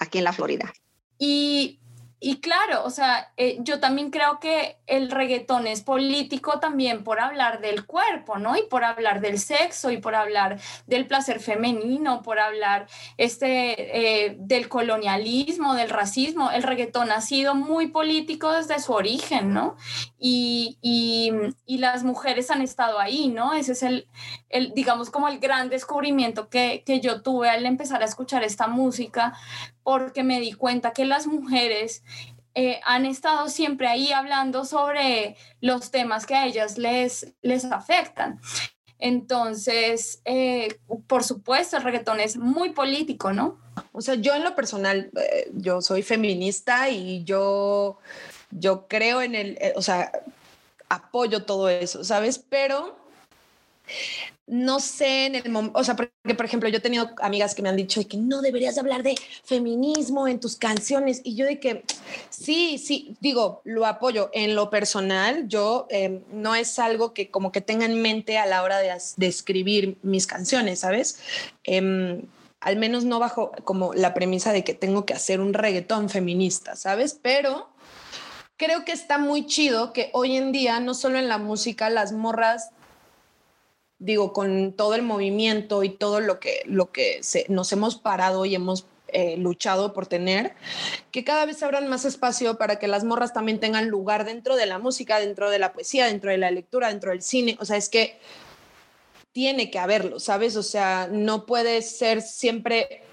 aquí 0.00 0.18
en 0.18 0.24
la 0.24 0.32
Florida. 0.32 0.72
Y 1.20 1.78
y 2.18 2.40
claro, 2.40 2.82
o 2.84 2.90
sea, 2.90 3.30
eh, 3.36 3.58
yo 3.60 3.78
también 3.78 4.10
creo 4.10 4.40
que 4.40 4.78
el 4.86 5.10
reggaetón 5.10 5.66
es 5.66 5.82
político 5.82 6.60
también 6.60 7.04
por 7.04 7.20
hablar 7.20 7.60
del 7.60 7.84
cuerpo, 7.84 8.38
¿no? 8.38 8.56
Y 8.56 8.62
por 8.62 8.84
hablar 8.84 9.20
del 9.20 9.38
sexo 9.38 9.90
y 9.90 9.98
por 9.98 10.14
hablar 10.14 10.58
del 10.86 11.06
placer 11.06 11.40
femenino, 11.40 12.22
por 12.22 12.38
hablar 12.38 12.86
este, 13.18 14.24
eh, 14.26 14.36
del 14.38 14.70
colonialismo, 14.70 15.74
del 15.74 15.90
racismo. 15.90 16.50
El 16.50 16.62
reggaetón 16.62 17.10
ha 17.10 17.20
sido 17.20 17.54
muy 17.54 17.88
político 17.88 18.50
desde 18.50 18.80
su 18.80 18.94
origen, 18.94 19.52
¿no? 19.52 19.76
Y, 20.18 20.78
y, 20.80 21.32
y 21.66 21.78
las 21.78 22.02
mujeres 22.02 22.50
han 22.50 22.62
estado 22.62 22.98
ahí, 22.98 23.28
¿no? 23.28 23.52
Ese 23.52 23.72
es 23.72 23.82
el, 23.82 24.08
el 24.48 24.72
digamos, 24.72 25.10
como 25.10 25.28
el 25.28 25.38
gran 25.38 25.68
descubrimiento 25.68 26.48
que, 26.48 26.82
que 26.86 27.00
yo 27.00 27.20
tuve 27.20 27.50
al 27.50 27.66
empezar 27.66 28.00
a 28.02 28.06
escuchar 28.06 28.42
esta 28.42 28.68
música, 28.68 29.34
porque 29.86 30.24
me 30.24 30.40
di 30.40 30.52
cuenta 30.52 30.92
que 30.92 31.04
las 31.04 31.28
mujeres 31.28 32.02
eh, 32.56 32.80
han 32.84 33.06
estado 33.06 33.48
siempre 33.48 33.86
ahí 33.86 34.10
hablando 34.10 34.64
sobre 34.64 35.36
los 35.60 35.92
temas 35.92 36.26
que 36.26 36.34
a 36.34 36.44
ellas 36.44 36.76
les, 36.76 37.32
les 37.40 37.64
afectan. 37.66 38.40
Entonces, 38.98 40.22
eh, 40.24 40.80
por 41.06 41.22
supuesto, 41.22 41.76
el 41.76 41.84
reggaetón 41.84 42.18
es 42.18 42.36
muy 42.36 42.70
político, 42.70 43.32
¿no? 43.32 43.60
O 43.92 44.00
sea, 44.00 44.16
yo 44.16 44.34
en 44.34 44.42
lo 44.42 44.56
personal, 44.56 45.12
eh, 45.22 45.52
yo 45.54 45.80
soy 45.80 46.02
feminista 46.02 46.88
y 46.88 47.22
yo, 47.22 47.98
yo 48.50 48.88
creo 48.88 49.22
en 49.22 49.36
el, 49.36 49.56
o 49.76 49.82
sea, 49.82 50.10
apoyo 50.88 51.44
todo 51.44 51.68
eso, 51.68 52.02
¿sabes? 52.02 52.40
Pero 52.40 52.98
no 54.46 54.78
sé 54.78 55.26
en 55.26 55.34
el 55.34 55.50
momento, 55.50 55.78
o 55.78 55.82
sea, 55.82 55.96
porque 55.96 56.12
por 56.36 56.46
ejemplo 56.46 56.68
yo 56.68 56.78
he 56.78 56.80
tenido 56.80 57.10
amigas 57.20 57.54
que 57.54 57.62
me 57.62 57.68
han 57.68 57.76
dicho 57.76 58.00
que 58.08 58.16
no 58.16 58.42
deberías 58.42 58.78
hablar 58.78 59.02
de 59.02 59.16
feminismo 59.44 60.28
en 60.28 60.38
tus 60.38 60.54
canciones 60.56 61.20
y 61.24 61.34
yo 61.34 61.46
de 61.46 61.58
que 61.58 61.84
sí, 62.30 62.78
sí, 62.78 63.16
digo, 63.20 63.60
lo 63.64 63.86
apoyo 63.86 64.30
en 64.32 64.54
lo 64.54 64.70
personal, 64.70 65.48
yo 65.48 65.86
em, 65.90 66.22
no 66.32 66.54
es 66.54 66.78
algo 66.78 67.12
que 67.12 67.30
como 67.30 67.50
que 67.50 67.60
tenga 67.60 67.86
en 67.86 68.00
mente 68.00 68.38
a 68.38 68.46
la 68.46 68.62
hora 68.62 68.78
de, 68.78 68.96
escribir 69.26 69.98
mis 70.02 70.26
canciones, 70.28 70.80
¿sabes? 70.80 71.18
Em, 71.64 72.22
al 72.60 72.76
menos 72.76 73.04
no 73.04 73.18
bajo 73.18 73.50
como 73.64 73.94
la 73.94 74.14
premisa 74.14 74.52
de 74.52 74.62
que 74.62 74.74
tengo 74.74 75.04
que 75.06 75.14
hacer 75.14 75.40
un 75.40 75.54
reggaetón 75.54 76.08
feminista, 76.08 76.76
¿sabes? 76.76 77.18
Pero 77.20 77.68
creo 78.56 78.84
que 78.84 78.92
está 78.92 79.18
muy 79.18 79.46
chido 79.46 79.92
que 79.92 80.10
hoy 80.12 80.36
en 80.36 80.52
día, 80.52 80.78
no 80.78 80.94
solo 80.94 81.18
en 81.18 81.28
la 81.28 81.38
música, 81.38 81.90
las 81.90 82.12
morras 82.12 82.70
digo, 83.98 84.32
con 84.32 84.72
todo 84.72 84.94
el 84.94 85.02
movimiento 85.02 85.82
y 85.82 85.90
todo 85.90 86.20
lo 86.20 86.38
que, 86.40 86.62
lo 86.66 86.92
que 86.92 87.20
nos 87.48 87.72
hemos 87.72 87.96
parado 87.96 88.44
y 88.44 88.54
hemos 88.54 88.86
eh, 89.08 89.36
luchado 89.36 89.92
por 89.92 90.06
tener, 90.06 90.54
que 91.12 91.24
cada 91.24 91.46
vez 91.46 91.62
abran 91.62 91.88
más 91.88 92.04
espacio 92.04 92.58
para 92.58 92.78
que 92.78 92.88
las 92.88 93.04
morras 93.04 93.32
también 93.32 93.60
tengan 93.60 93.88
lugar 93.88 94.24
dentro 94.24 94.56
de 94.56 94.66
la 94.66 94.78
música, 94.78 95.20
dentro 95.20 95.48
de 95.48 95.58
la 95.58 95.72
poesía, 95.72 96.06
dentro 96.06 96.30
de 96.30 96.38
la 96.38 96.50
lectura, 96.50 96.88
dentro 96.88 97.12
del 97.12 97.22
cine. 97.22 97.56
O 97.60 97.64
sea, 97.64 97.76
es 97.76 97.88
que 97.88 98.18
tiene 99.32 99.70
que 99.70 99.78
haberlo, 99.78 100.18
¿sabes? 100.18 100.56
O 100.56 100.62
sea, 100.62 101.08
no 101.10 101.46
puede 101.46 101.82
ser 101.82 102.20
siempre 102.20 103.04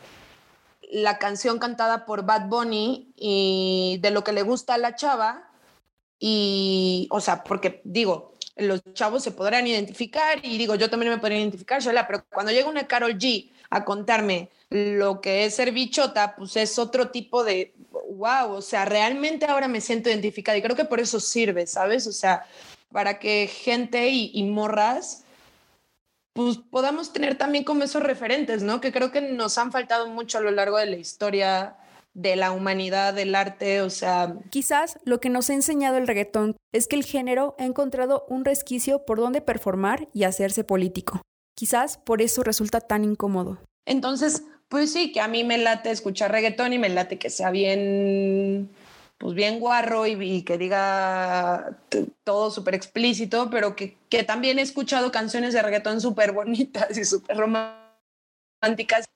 la 0.92 1.20
canción 1.20 1.60
cantada 1.60 2.06
por 2.06 2.26
Bad 2.26 2.48
Bunny 2.48 3.14
y 3.16 4.00
de 4.02 4.12
lo 4.12 4.24
que 4.24 4.32
le 4.32 4.42
gusta 4.42 4.76
a 4.76 4.78
la 4.78 4.96
chava. 4.96 5.52
Y, 6.20 7.08
o 7.12 7.20
sea, 7.20 7.44
porque 7.44 7.82
digo, 7.84 8.33
los 8.56 8.82
chavos 8.94 9.24
se 9.24 9.32
podrán 9.32 9.68
identificar 9.68 10.40
y 10.44 10.58
digo, 10.58 10.76
yo 10.76 10.90
también 10.90 11.12
me 11.12 11.18
podría 11.18 11.40
identificar, 11.40 11.82
pero 12.08 12.26
cuando 12.30 12.52
llega 12.52 12.70
una 12.70 12.88
Carol 12.88 13.18
G 13.18 13.50
a 13.70 13.84
contarme 13.84 14.50
lo 14.70 15.22
que 15.22 15.46
es 15.46 15.56
ser 15.56 15.72
bichota, 15.72 16.36
pues 16.36 16.56
es 16.56 16.78
otro 16.78 17.10
tipo 17.10 17.44
de, 17.44 17.74
wow, 18.12 18.52
o 18.52 18.62
sea, 18.62 18.86
realmente 18.86 19.46
ahora 19.46 19.68
me 19.68 19.82
siento 19.82 20.10
identificada 20.10 20.58
y 20.58 20.62
creo 20.62 20.76
que 20.76 20.86
por 20.86 21.00
eso 21.00 21.20
sirve, 21.20 21.68
¿sabes? 21.68 22.08
O 22.08 22.12
sea, 22.12 22.46
para 22.92 23.20
que 23.20 23.48
gente 23.48 24.10
y, 24.10 24.32
y 24.34 24.44
morras 24.44 25.24
pues 26.34 26.58
podamos 26.58 27.14
tener 27.14 27.38
también 27.38 27.64
como 27.64 27.84
esos 27.84 28.02
referentes, 28.02 28.64
¿no? 28.64 28.82
Que 28.82 28.92
creo 28.92 29.12
que 29.12 29.22
nos 29.22 29.58
han 29.60 29.72
faltado 29.72 30.08
mucho 30.08 30.40
a 30.40 30.42
lo 30.42 30.50
largo 30.50 30.78
de 30.78 30.88
la 30.88 30.96
historia 30.96 31.76
de 32.14 32.36
la 32.36 32.52
humanidad, 32.52 33.14
del 33.14 33.36
arte, 33.36 33.82
o 33.82 33.90
sea... 33.90 34.36
Quizás 34.50 35.00
lo 35.04 35.20
que 35.20 35.30
nos 35.30 35.50
ha 35.50 35.54
enseñado 35.54 35.98
el 35.98 36.08
reggaetón 36.08 36.56
es 36.72 36.88
que 36.88 36.96
el 36.96 37.04
género 37.04 37.56
ha 37.58 37.66
encontrado 37.66 38.26
un 38.30 38.46
resquicio 38.46 39.06
por 39.06 39.20
donde 39.20 39.42
performar 39.42 40.08
y 40.14 40.24
hacerse 40.24 40.64
político. 40.64 41.22
Quizás 41.56 41.98
por 41.98 42.22
eso 42.22 42.44
resulta 42.44 42.82
tan 42.82 43.04
incómodo. 43.04 43.60
Entonces, 43.86 44.44
pues 44.70 44.94
sí, 44.94 45.12
que 45.12 45.22
a 45.22 45.28
mí 45.28 45.44
me 45.44 45.58
late 45.58 45.92
escuchar 45.92 46.32
reggaetón 46.32 46.74
y 46.74 46.80
me 46.80 46.90
late 46.90 47.18
que 47.18 47.30
sea 47.30 47.52
bien, 47.52 48.70
pues 49.18 49.34
bien 49.34 49.60
guarro 49.60 50.06
y, 50.06 50.44
que 50.44 50.58
diga 50.58 51.78
todo 52.24 52.52
súper 52.52 52.76
explícito, 52.76 53.50
pero 53.50 53.76
que, 53.76 53.98
que 54.10 54.24
también 54.24 54.60
he 54.60 54.62
escuchado 54.62 55.12
canciones 55.12 55.54
de 55.54 55.62
reggaetón 55.62 56.00
súper 56.02 56.32
bonitas 56.32 56.98
y 56.98 57.06
súper 57.06 57.38
románticas 57.38 57.83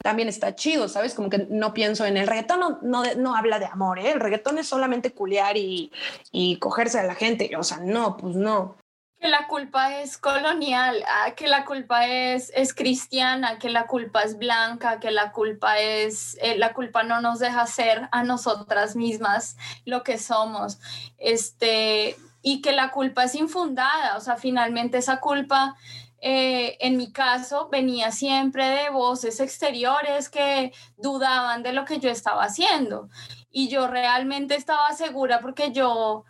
también 0.04 0.30
está 0.30 0.56
chido, 0.56 0.88
¿sabes? 0.88 1.14
Como 1.14 1.30
que 1.30 1.48
no 1.50 1.74
pienso 1.74 2.06
en 2.06 2.18
el 2.18 2.28
reggaetón, 2.28 2.60
no, 2.60 2.80
no, 2.82 3.04
no 3.16 3.36
habla 3.36 3.60
de 3.60 3.66
amor, 3.66 4.00
¿eh? 4.00 4.12
El 4.12 4.20
reggaetón 4.20 4.58
es 4.58 4.68
solamente 4.68 5.14
culear 5.14 5.58
y, 5.58 5.92
y 6.32 6.58
cogerse 6.58 7.00
a 7.00 7.04
la 7.04 7.16
gente, 7.16 7.56
o 7.58 7.64
sea, 7.64 7.78
no, 7.78 8.18
pues 8.18 8.36
no. 8.36 8.78
Que 9.20 9.30
la 9.30 9.48
culpa 9.48 10.00
es 10.00 10.20
colonial, 10.20 11.04
ah, 11.08 11.32
que 11.36 11.48
la 11.48 11.66
culpa 11.66 12.06
es, 12.06 12.52
es 12.56 12.74
cristiana, 12.74 13.58
que 13.58 13.70
la 13.70 13.88
culpa 13.88 14.22
es 14.22 14.38
blanca, 14.38 15.00
que 15.00 15.10
la 15.10 15.32
culpa 15.32 15.80
es, 15.80 16.38
eh, 16.40 16.56
la 16.56 16.74
culpa 16.74 17.02
no 17.02 17.20
nos 17.20 17.40
deja 17.40 17.66
ser 17.66 18.10
a 18.12 18.24
nosotras 18.24 18.96
mismas 18.96 19.58
lo 19.86 20.04
que 20.04 20.20
somos, 20.20 20.80
este, 21.18 22.16
y 22.44 22.62
que 22.62 22.74
la 22.74 22.92
culpa 22.92 23.24
es 23.24 23.34
infundada, 23.34 24.18
o 24.18 24.22
sea, 24.22 24.38
finalmente 24.38 25.00
esa 25.00 25.20
culpa 25.20 25.76
eh, 26.20 26.78
en 26.80 26.98
mi 26.98 27.12
caso, 27.12 27.70
venía 27.70 28.12
siempre 28.12 28.68
de 28.68 28.90
voces 28.90 29.40
exteriores 29.40 30.30
que 30.30 30.74
dudaban 30.98 31.64
de 31.64 31.74
lo 31.74 31.86
que 31.86 32.00
yo 32.00 32.10
estaba 32.10 32.44
haciendo. 32.44 33.10
Y 33.52 33.70
yo 33.70 33.88
realmente 33.88 34.56
estaba 34.56 34.94
segura 34.94 35.40
porque 35.40 35.72
yo 35.72 36.26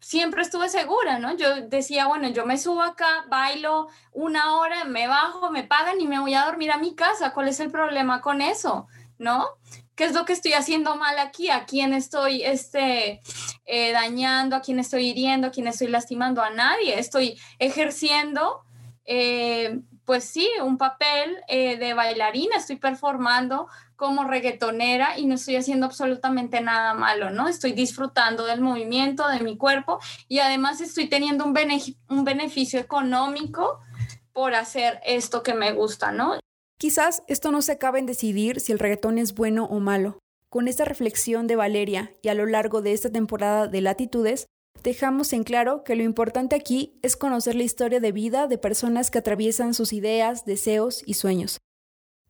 siempre 0.00 0.42
estuve 0.42 0.68
segura, 0.68 1.18
¿no? 1.18 1.36
Yo 1.36 1.62
decía, 1.62 2.06
bueno, 2.06 2.28
yo 2.28 2.46
me 2.46 2.58
subo 2.58 2.82
acá, 2.82 3.24
bailo 3.28 3.88
una 4.12 4.56
hora, 4.56 4.84
me 4.84 5.08
bajo, 5.08 5.50
me 5.50 5.64
pagan 5.64 6.00
y 6.00 6.06
me 6.06 6.20
voy 6.20 6.34
a 6.34 6.44
dormir 6.44 6.70
a 6.70 6.78
mi 6.78 6.94
casa. 6.94 7.32
¿Cuál 7.32 7.48
es 7.48 7.58
el 7.58 7.70
problema 7.70 8.20
con 8.20 8.40
eso? 8.40 8.86
¿No? 9.18 9.48
¿Qué 9.96 10.04
es 10.04 10.12
lo 10.12 10.26
que 10.26 10.34
estoy 10.34 10.52
haciendo 10.52 10.94
mal 10.96 11.18
aquí? 11.18 11.48
¿A 11.48 11.64
quién 11.64 11.94
estoy 11.94 12.42
este, 12.42 13.22
eh, 13.64 13.92
dañando? 13.92 14.54
¿A 14.54 14.60
quién 14.60 14.78
estoy 14.78 15.08
hiriendo? 15.08 15.48
¿A 15.48 15.50
quién 15.50 15.66
estoy 15.66 15.88
lastimando? 15.88 16.42
A 16.42 16.50
nadie. 16.50 16.98
Estoy 16.98 17.40
ejerciendo 17.58 18.65
eh, 19.06 19.80
pues 20.04 20.24
sí, 20.24 20.48
un 20.62 20.78
papel 20.78 21.36
eh, 21.48 21.76
de 21.78 21.94
bailarina, 21.94 22.56
estoy 22.56 22.76
performando 22.76 23.68
como 23.96 24.24
reggaetonera 24.24 25.18
y 25.18 25.26
no 25.26 25.34
estoy 25.34 25.56
haciendo 25.56 25.86
absolutamente 25.86 26.60
nada 26.60 26.94
malo, 26.94 27.30
¿no? 27.30 27.48
Estoy 27.48 27.72
disfrutando 27.72 28.44
del 28.44 28.60
movimiento, 28.60 29.26
de 29.28 29.40
mi 29.40 29.56
cuerpo 29.56 29.98
y 30.28 30.40
además 30.40 30.80
estoy 30.80 31.08
teniendo 31.08 31.44
un, 31.44 31.56
un 32.08 32.24
beneficio 32.24 32.78
económico 32.78 33.80
por 34.32 34.54
hacer 34.54 35.00
esto 35.04 35.42
que 35.42 35.54
me 35.54 35.72
gusta, 35.72 36.12
¿no? 36.12 36.38
Quizás 36.78 37.22
esto 37.26 37.50
no 37.50 37.62
se 37.62 37.72
acabe 37.72 37.98
en 37.98 38.06
decidir 38.06 38.60
si 38.60 38.72
el 38.72 38.78
reggaetón 38.78 39.18
es 39.18 39.34
bueno 39.34 39.64
o 39.64 39.80
malo. 39.80 40.18
Con 40.50 40.68
esta 40.68 40.84
reflexión 40.84 41.46
de 41.46 41.56
Valeria 41.56 42.12
y 42.22 42.28
a 42.28 42.34
lo 42.34 42.46
largo 42.46 42.82
de 42.82 42.92
esta 42.92 43.10
temporada 43.10 43.66
de 43.66 43.80
Latitudes, 43.80 44.46
dejamos 44.82 45.32
en 45.32 45.44
claro 45.44 45.84
que 45.84 45.96
lo 45.96 46.02
importante 46.02 46.56
aquí 46.56 46.98
es 47.02 47.16
conocer 47.16 47.54
la 47.54 47.64
historia 47.64 48.00
de 48.00 48.12
vida 48.12 48.46
de 48.46 48.58
personas 48.58 49.10
que 49.10 49.18
atraviesan 49.18 49.74
sus 49.74 49.92
ideas, 49.92 50.44
deseos 50.44 51.02
y 51.06 51.14
sueños. 51.14 51.58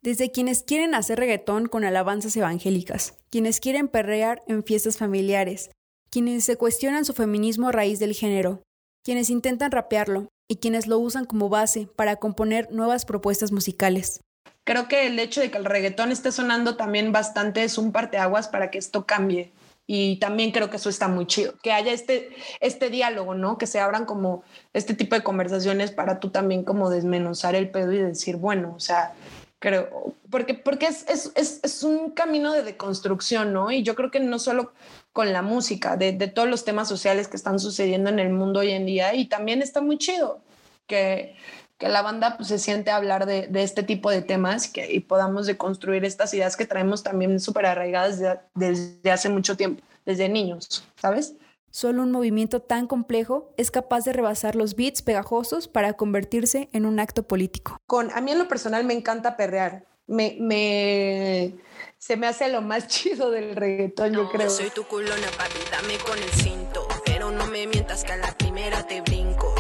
Desde 0.03 0.31
quienes 0.31 0.63
quieren 0.63 0.95
hacer 0.95 1.19
reggaetón 1.19 1.67
con 1.67 1.85
alabanzas 1.85 2.37
evangélicas, 2.37 3.15
quienes 3.31 3.61
quieren 3.61 3.89
perrear 3.89 4.43
en 4.47 4.63
fiestas 4.63 4.99
familiares, 4.99 5.71
quienes 6.11 6.45
se 6.45 6.57
cuestionan 6.57 7.05
su 7.05 7.13
feminismo 7.13 7.69
a 7.69 7.73
raíz 7.73 7.99
del 7.99 8.15
género, 8.15 8.63
quienes 9.05 9.31
intentan 9.31 9.73
rapearlo 9.73 10.29
y 10.49 10.57
quienes 10.57 10.87
lo 10.87 10.99
usan 10.99 11.25
como 11.25 11.49
base 11.49 11.89
para 11.97 12.17
componer 12.17 12.71
nuevas 12.73 13.05
propuestas 13.05 13.53
musicales. 13.53 14.21
Creo 14.65 14.89
que 14.89 15.07
el 15.07 15.19
hecho 15.19 15.41
de 15.41 15.51
que 15.51 15.59
el 15.59 15.65
reggaetón 15.65 16.11
esté 16.11 16.33
sonando 16.33 16.77
también 16.77 17.13
bastante 17.13 17.63
es 17.63 17.79
un 17.79 17.93
parteaguas 17.93 18.49
para 18.49 18.71
que 18.71 18.79
esto 18.79 19.07
cambie. 19.07 19.53
Y 19.87 20.19
también 20.19 20.51
creo 20.51 20.69
que 20.69 20.79
eso 20.79 20.89
está 20.89 21.07
muy 21.07 21.27
chido, 21.27 21.55
que 21.63 21.73
haya 21.73 21.93
este, 21.93 22.31
este 22.61 22.91
diálogo, 22.91 23.35
¿no? 23.35 23.57
Que 23.57 23.69
se 23.69 23.79
abran 23.79 24.05
como 24.05 24.43
este 24.73 24.95
tipo 24.95 25.15
de 25.15 25.23
conversaciones 25.23 25.93
para 25.93 26.19
tú 26.19 26.31
también 26.31 26.65
como 26.65 26.91
desmenuzar 26.91 27.55
el 27.55 27.71
pedo 27.71 27.93
y 27.93 27.99
decir, 27.99 28.37
bueno, 28.37 28.75
o 28.77 28.81
sea, 28.81 29.15
creo, 29.61 30.15
porque, 30.29 30.55
porque 30.55 30.87
es, 30.87 31.09
es, 31.09 31.31
es, 31.37 31.61
es 31.63 31.83
un 31.85 32.11
camino 32.11 32.53
de 32.53 32.65
deconstrucción, 32.65 33.53
¿no? 33.53 33.71
Y 33.71 33.85
yo 33.85 33.95
creo 33.95 34.11
que 34.11 34.19
no 34.19 34.41
solo 34.41 34.73
con 35.13 35.33
la 35.33 35.43
música, 35.43 35.97
de, 35.97 36.13
de, 36.13 36.27
todos 36.27 36.49
los 36.49 36.65
temas 36.65 36.89
sociales 36.89 37.29
que 37.29 37.37
están 37.37 37.61
sucediendo 37.61 38.11
en 38.11 38.19
el 38.19 38.31
mundo 38.31 38.61
hoy 38.61 38.73
en 38.73 38.87
día, 38.87 39.15
y 39.15 39.27
también 39.27 39.63
está 39.63 39.81
muy 39.81 39.99
chido 39.99 40.41
que, 40.87 41.37
que 41.79 41.89
la 41.89 42.03
banda 42.03 42.37
pues, 42.37 42.49
se 42.49 42.59
siente 42.59 42.91
a 42.91 42.97
hablar 42.97 43.27
de, 43.27 43.49
de, 43.49 43.63
este 43.63 43.83
tipo 43.83 44.11
de 44.11 44.23
temas 44.23 44.69
que, 44.69 44.93
y 44.93 45.01
podamos 45.01 45.47
deconstruir 45.47 46.05
estas 46.05 46.33
ideas 46.35 46.57
que 46.57 46.67
traemos 46.67 47.03
también 47.03 47.39
súper 47.41 47.67
arraigadas 47.67 48.19
desde, 48.19 48.41
desde 48.55 49.11
hace 49.11 49.29
mucho 49.29 49.57
tiempo, 49.57 49.83
desde 50.05 50.29
niños, 50.29 50.85
¿sabes? 50.97 51.35
Solo 51.77 52.05
un 52.05 52.11
movimiento 52.11 52.63
tan 52.63 52.87
complejo 52.87 53.53
es 53.59 53.71
capaz 53.71 54.07
de 54.07 54.15
rebasar 54.15 54.57
los 54.57 54.77
beats 54.77 55.03
pegajosos 55.03 55.69
para 55.69 55.93
convertirse 55.93 56.71
en 56.73 56.87
un 56.87 56.99
acto 56.99 57.25
político. 57.25 57.77
Con, 57.87 58.11
a 58.13 58.23
mí 58.23 58.33
en 58.33 58.39
lo 58.39 58.49
personal 58.49 58.85
me 58.85 58.95
encanta 58.95 59.37
perrear. 59.37 59.85
Me, 60.07 60.39
me, 60.41 61.53
se 61.99 62.17
me 62.17 62.29
hace 62.29 62.49
lo 62.49 62.63
más 62.63 62.87
chido 62.89 63.31
del 63.31 63.55
reggaetón, 63.55 64.13
no, 64.13 64.23
yo 64.23 64.31
creo. 64.31 64.49
Soy 64.49 64.71
tu 64.71 64.85
culona, 64.85 65.27
papi, 65.37 65.59
dame 65.71 65.99
con 65.99 66.17
el 66.17 66.31
cinto. 66.31 66.89
Pero 67.05 67.31
no 67.31 67.47
me 67.49 67.67
mientas 67.67 68.05
que 68.05 68.13
a 68.13 68.17
la 68.17 68.33
primera 68.33 68.87
te 68.87 69.03
brinco. 69.03 69.55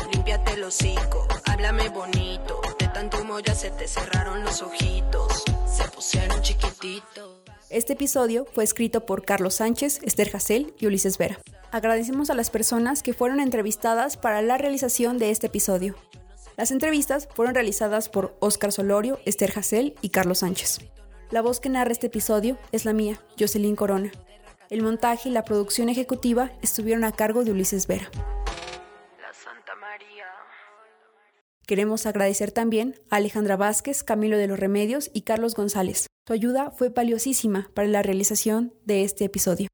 Este 7.70 7.92
episodio 7.94 8.46
fue 8.52 8.64
escrito 8.64 9.06
por 9.06 9.24
Carlos 9.24 9.54
Sánchez, 9.54 10.00
Esther 10.02 10.30
Hassel 10.34 10.74
y 10.78 10.86
Ulises 10.86 11.18
Vera. 11.18 11.38
Agradecemos 11.72 12.30
a 12.30 12.34
las 12.34 12.50
personas 12.50 13.02
que 13.02 13.12
fueron 13.12 13.40
entrevistadas 13.40 14.16
para 14.16 14.42
la 14.42 14.58
realización 14.58 15.18
de 15.18 15.30
este 15.30 15.48
episodio. 15.48 15.94
Las 16.56 16.70
entrevistas 16.70 17.28
fueron 17.34 17.54
realizadas 17.54 18.08
por 18.08 18.36
Óscar 18.40 18.72
Solorio, 18.72 19.18
Esther 19.24 19.52
Hassel 19.56 19.94
y 20.00 20.10
Carlos 20.10 20.38
Sánchez. 20.38 20.80
La 21.30 21.42
voz 21.42 21.60
que 21.60 21.68
narra 21.68 21.92
este 21.92 22.06
episodio 22.06 22.56
es 22.72 22.84
la 22.84 22.92
mía, 22.92 23.20
Jocelyn 23.38 23.76
Corona. 23.76 24.12
El 24.70 24.82
montaje 24.82 25.28
y 25.28 25.32
la 25.32 25.44
producción 25.44 25.88
ejecutiva 25.88 26.52
estuvieron 26.62 27.04
a 27.04 27.12
cargo 27.12 27.44
de 27.44 27.52
Ulises 27.52 27.86
Vera. 27.86 28.10
Queremos 31.66 32.06
agradecer 32.06 32.52
también 32.52 32.94
a 33.10 33.16
Alejandra 33.16 33.56
Vázquez, 33.56 34.04
Camilo 34.04 34.38
de 34.38 34.46
los 34.46 34.58
Remedios 34.58 35.10
y 35.12 35.22
Carlos 35.22 35.56
González. 35.56 36.06
Su 36.24 36.32
ayuda 36.32 36.70
fue 36.70 36.90
valiosísima 36.90 37.70
para 37.74 37.88
la 37.88 38.04
realización 38.04 38.72
de 38.84 39.02
este 39.02 39.24
episodio. 39.24 39.66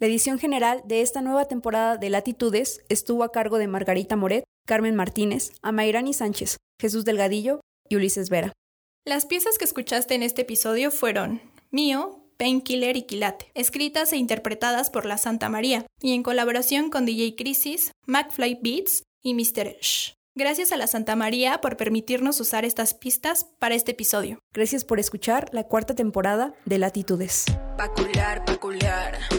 La 0.00 0.08
edición 0.08 0.40
general 0.40 0.82
de 0.86 1.02
esta 1.02 1.22
nueva 1.22 1.44
temporada 1.44 1.98
de 1.98 2.10
Latitudes 2.10 2.82
estuvo 2.88 3.22
a 3.22 3.30
cargo 3.30 3.58
de 3.58 3.68
Margarita 3.68 4.16
Moret, 4.16 4.42
Carmen 4.66 4.96
Martínez, 4.96 5.52
Amairani 5.62 6.12
Sánchez, 6.14 6.56
Jesús 6.80 7.04
Delgadillo 7.04 7.60
y 7.88 7.94
Ulises 7.94 8.28
Vera. 8.28 8.52
Las 9.04 9.24
piezas 9.24 9.56
que 9.56 9.64
escuchaste 9.64 10.16
en 10.16 10.24
este 10.24 10.42
episodio 10.42 10.90
fueron 10.90 11.40
Mío, 11.70 12.24
Painkiller 12.38 12.96
y 12.96 13.02
Quilate, 13.02 13.52
escritas 13.54 14.12
e 14.12 14.16
interpretadas 14.16 14.90
por 14.90 15.06
la 15.06 15.16
Santa 15.16 15.48
María, 15.48 15.86
y 16.02 16.12
en 16.14 16.24
colaboración 16.24 16.90
con 16.90 17.06
DJ 17.06 17.36
Crisis, 17.36 17.92
McFly 18.06 18.58
Beats 18.60 19.04
y 19.22 19.34
Mr. 19.34 19.76
Shh. 19.80 20.16
Gracias 20.38 20.70
a 20.70 20.76
la 20.76 20.86
Santa 20.86 21.16
María 21.16 21.62
por 21.62 21.78
permitirnos 21.78 22.38
usar 22.40 22.66
estas 22.66 22.92
pistas 22.92 23.46
para 23.58 23.74
este 23.74 23.92
episodio. 23.92 24.38
Gracias 24.52 24.84
por 24.84 25.00
escuchar 25.00 25.48
la 25.52 25.64
cuarta 25.64 25.94
temporada 25.94 26.52
de 26.66 26.76
Latitudes. 26.76 27.46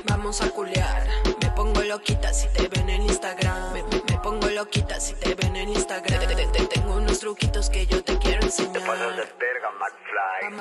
Vamos 0.10 0.42
a. 0.42 0.48
Me 1.58 1.63
pongo 1.63 1.82
loquita 1.82 2.32
si 2.32 2.48
te 2.50 2.67
ven 2.67 2.88
en 2.88 3.02
Instagram. 3.02 3.74
Me, 3.74 3.82
me, 3.82 4.04
me 4.08 4.20
pongo 4.20 4.48
loquita 4.48 5.00
si 5.00 5.15
te 5.15 5.34
ven 5.34 5.56
en 5.56 5.70
Instagram. 5.70 6.20
Te, 6.20 6.36
te, 6.36 6.46
te, 6.46 6.67
tengo 6.67 6.98
unos 6.98 7.17
truquitos 7.17 7.72
que 7.72 7.88
yo 7.88 8.04
te 8.04 8.15
quiero 8.20 8.43
enseñar. 8.43 8.84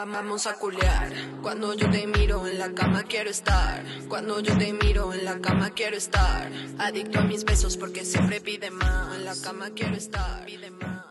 Vamos 0.07 0.47
a 0.47 0.55
culear. 0.55 1.13
Cuando 1.43 1.75
yo 1.75 1.91
te 1.91 2.07
miro 2.07 2.47
en 2.47 2.59
la 2.59 2.73
cama 2.73 3.03
quiero 3.03 3.29
estar. 3.29 3.85
Cuando 4.09 4.41
yo 4.41 4.57
te 4.57 4.73
miro 4.73 5.13
en 5.13 5.27
la 5.27 5.39
cama 5.39 5.69
quiero 5.75 5.99
estar. 5.99 6.51
Adicto 6.79 7.19
a 7.19 7.23
mis 7.25 7.45
besos 7.45 7.77
porque 7.77 8.03
siempre 8.03 8.41
pide 8.41 8.71
más. 8.71 9.17
En 9.17 9.27
la 9.27 9.35
cama 9.45 9.69
quiero 9.75 9.97
estar. 9.97 10.47
Pide 10.47 10.71
más. 10.71 11.06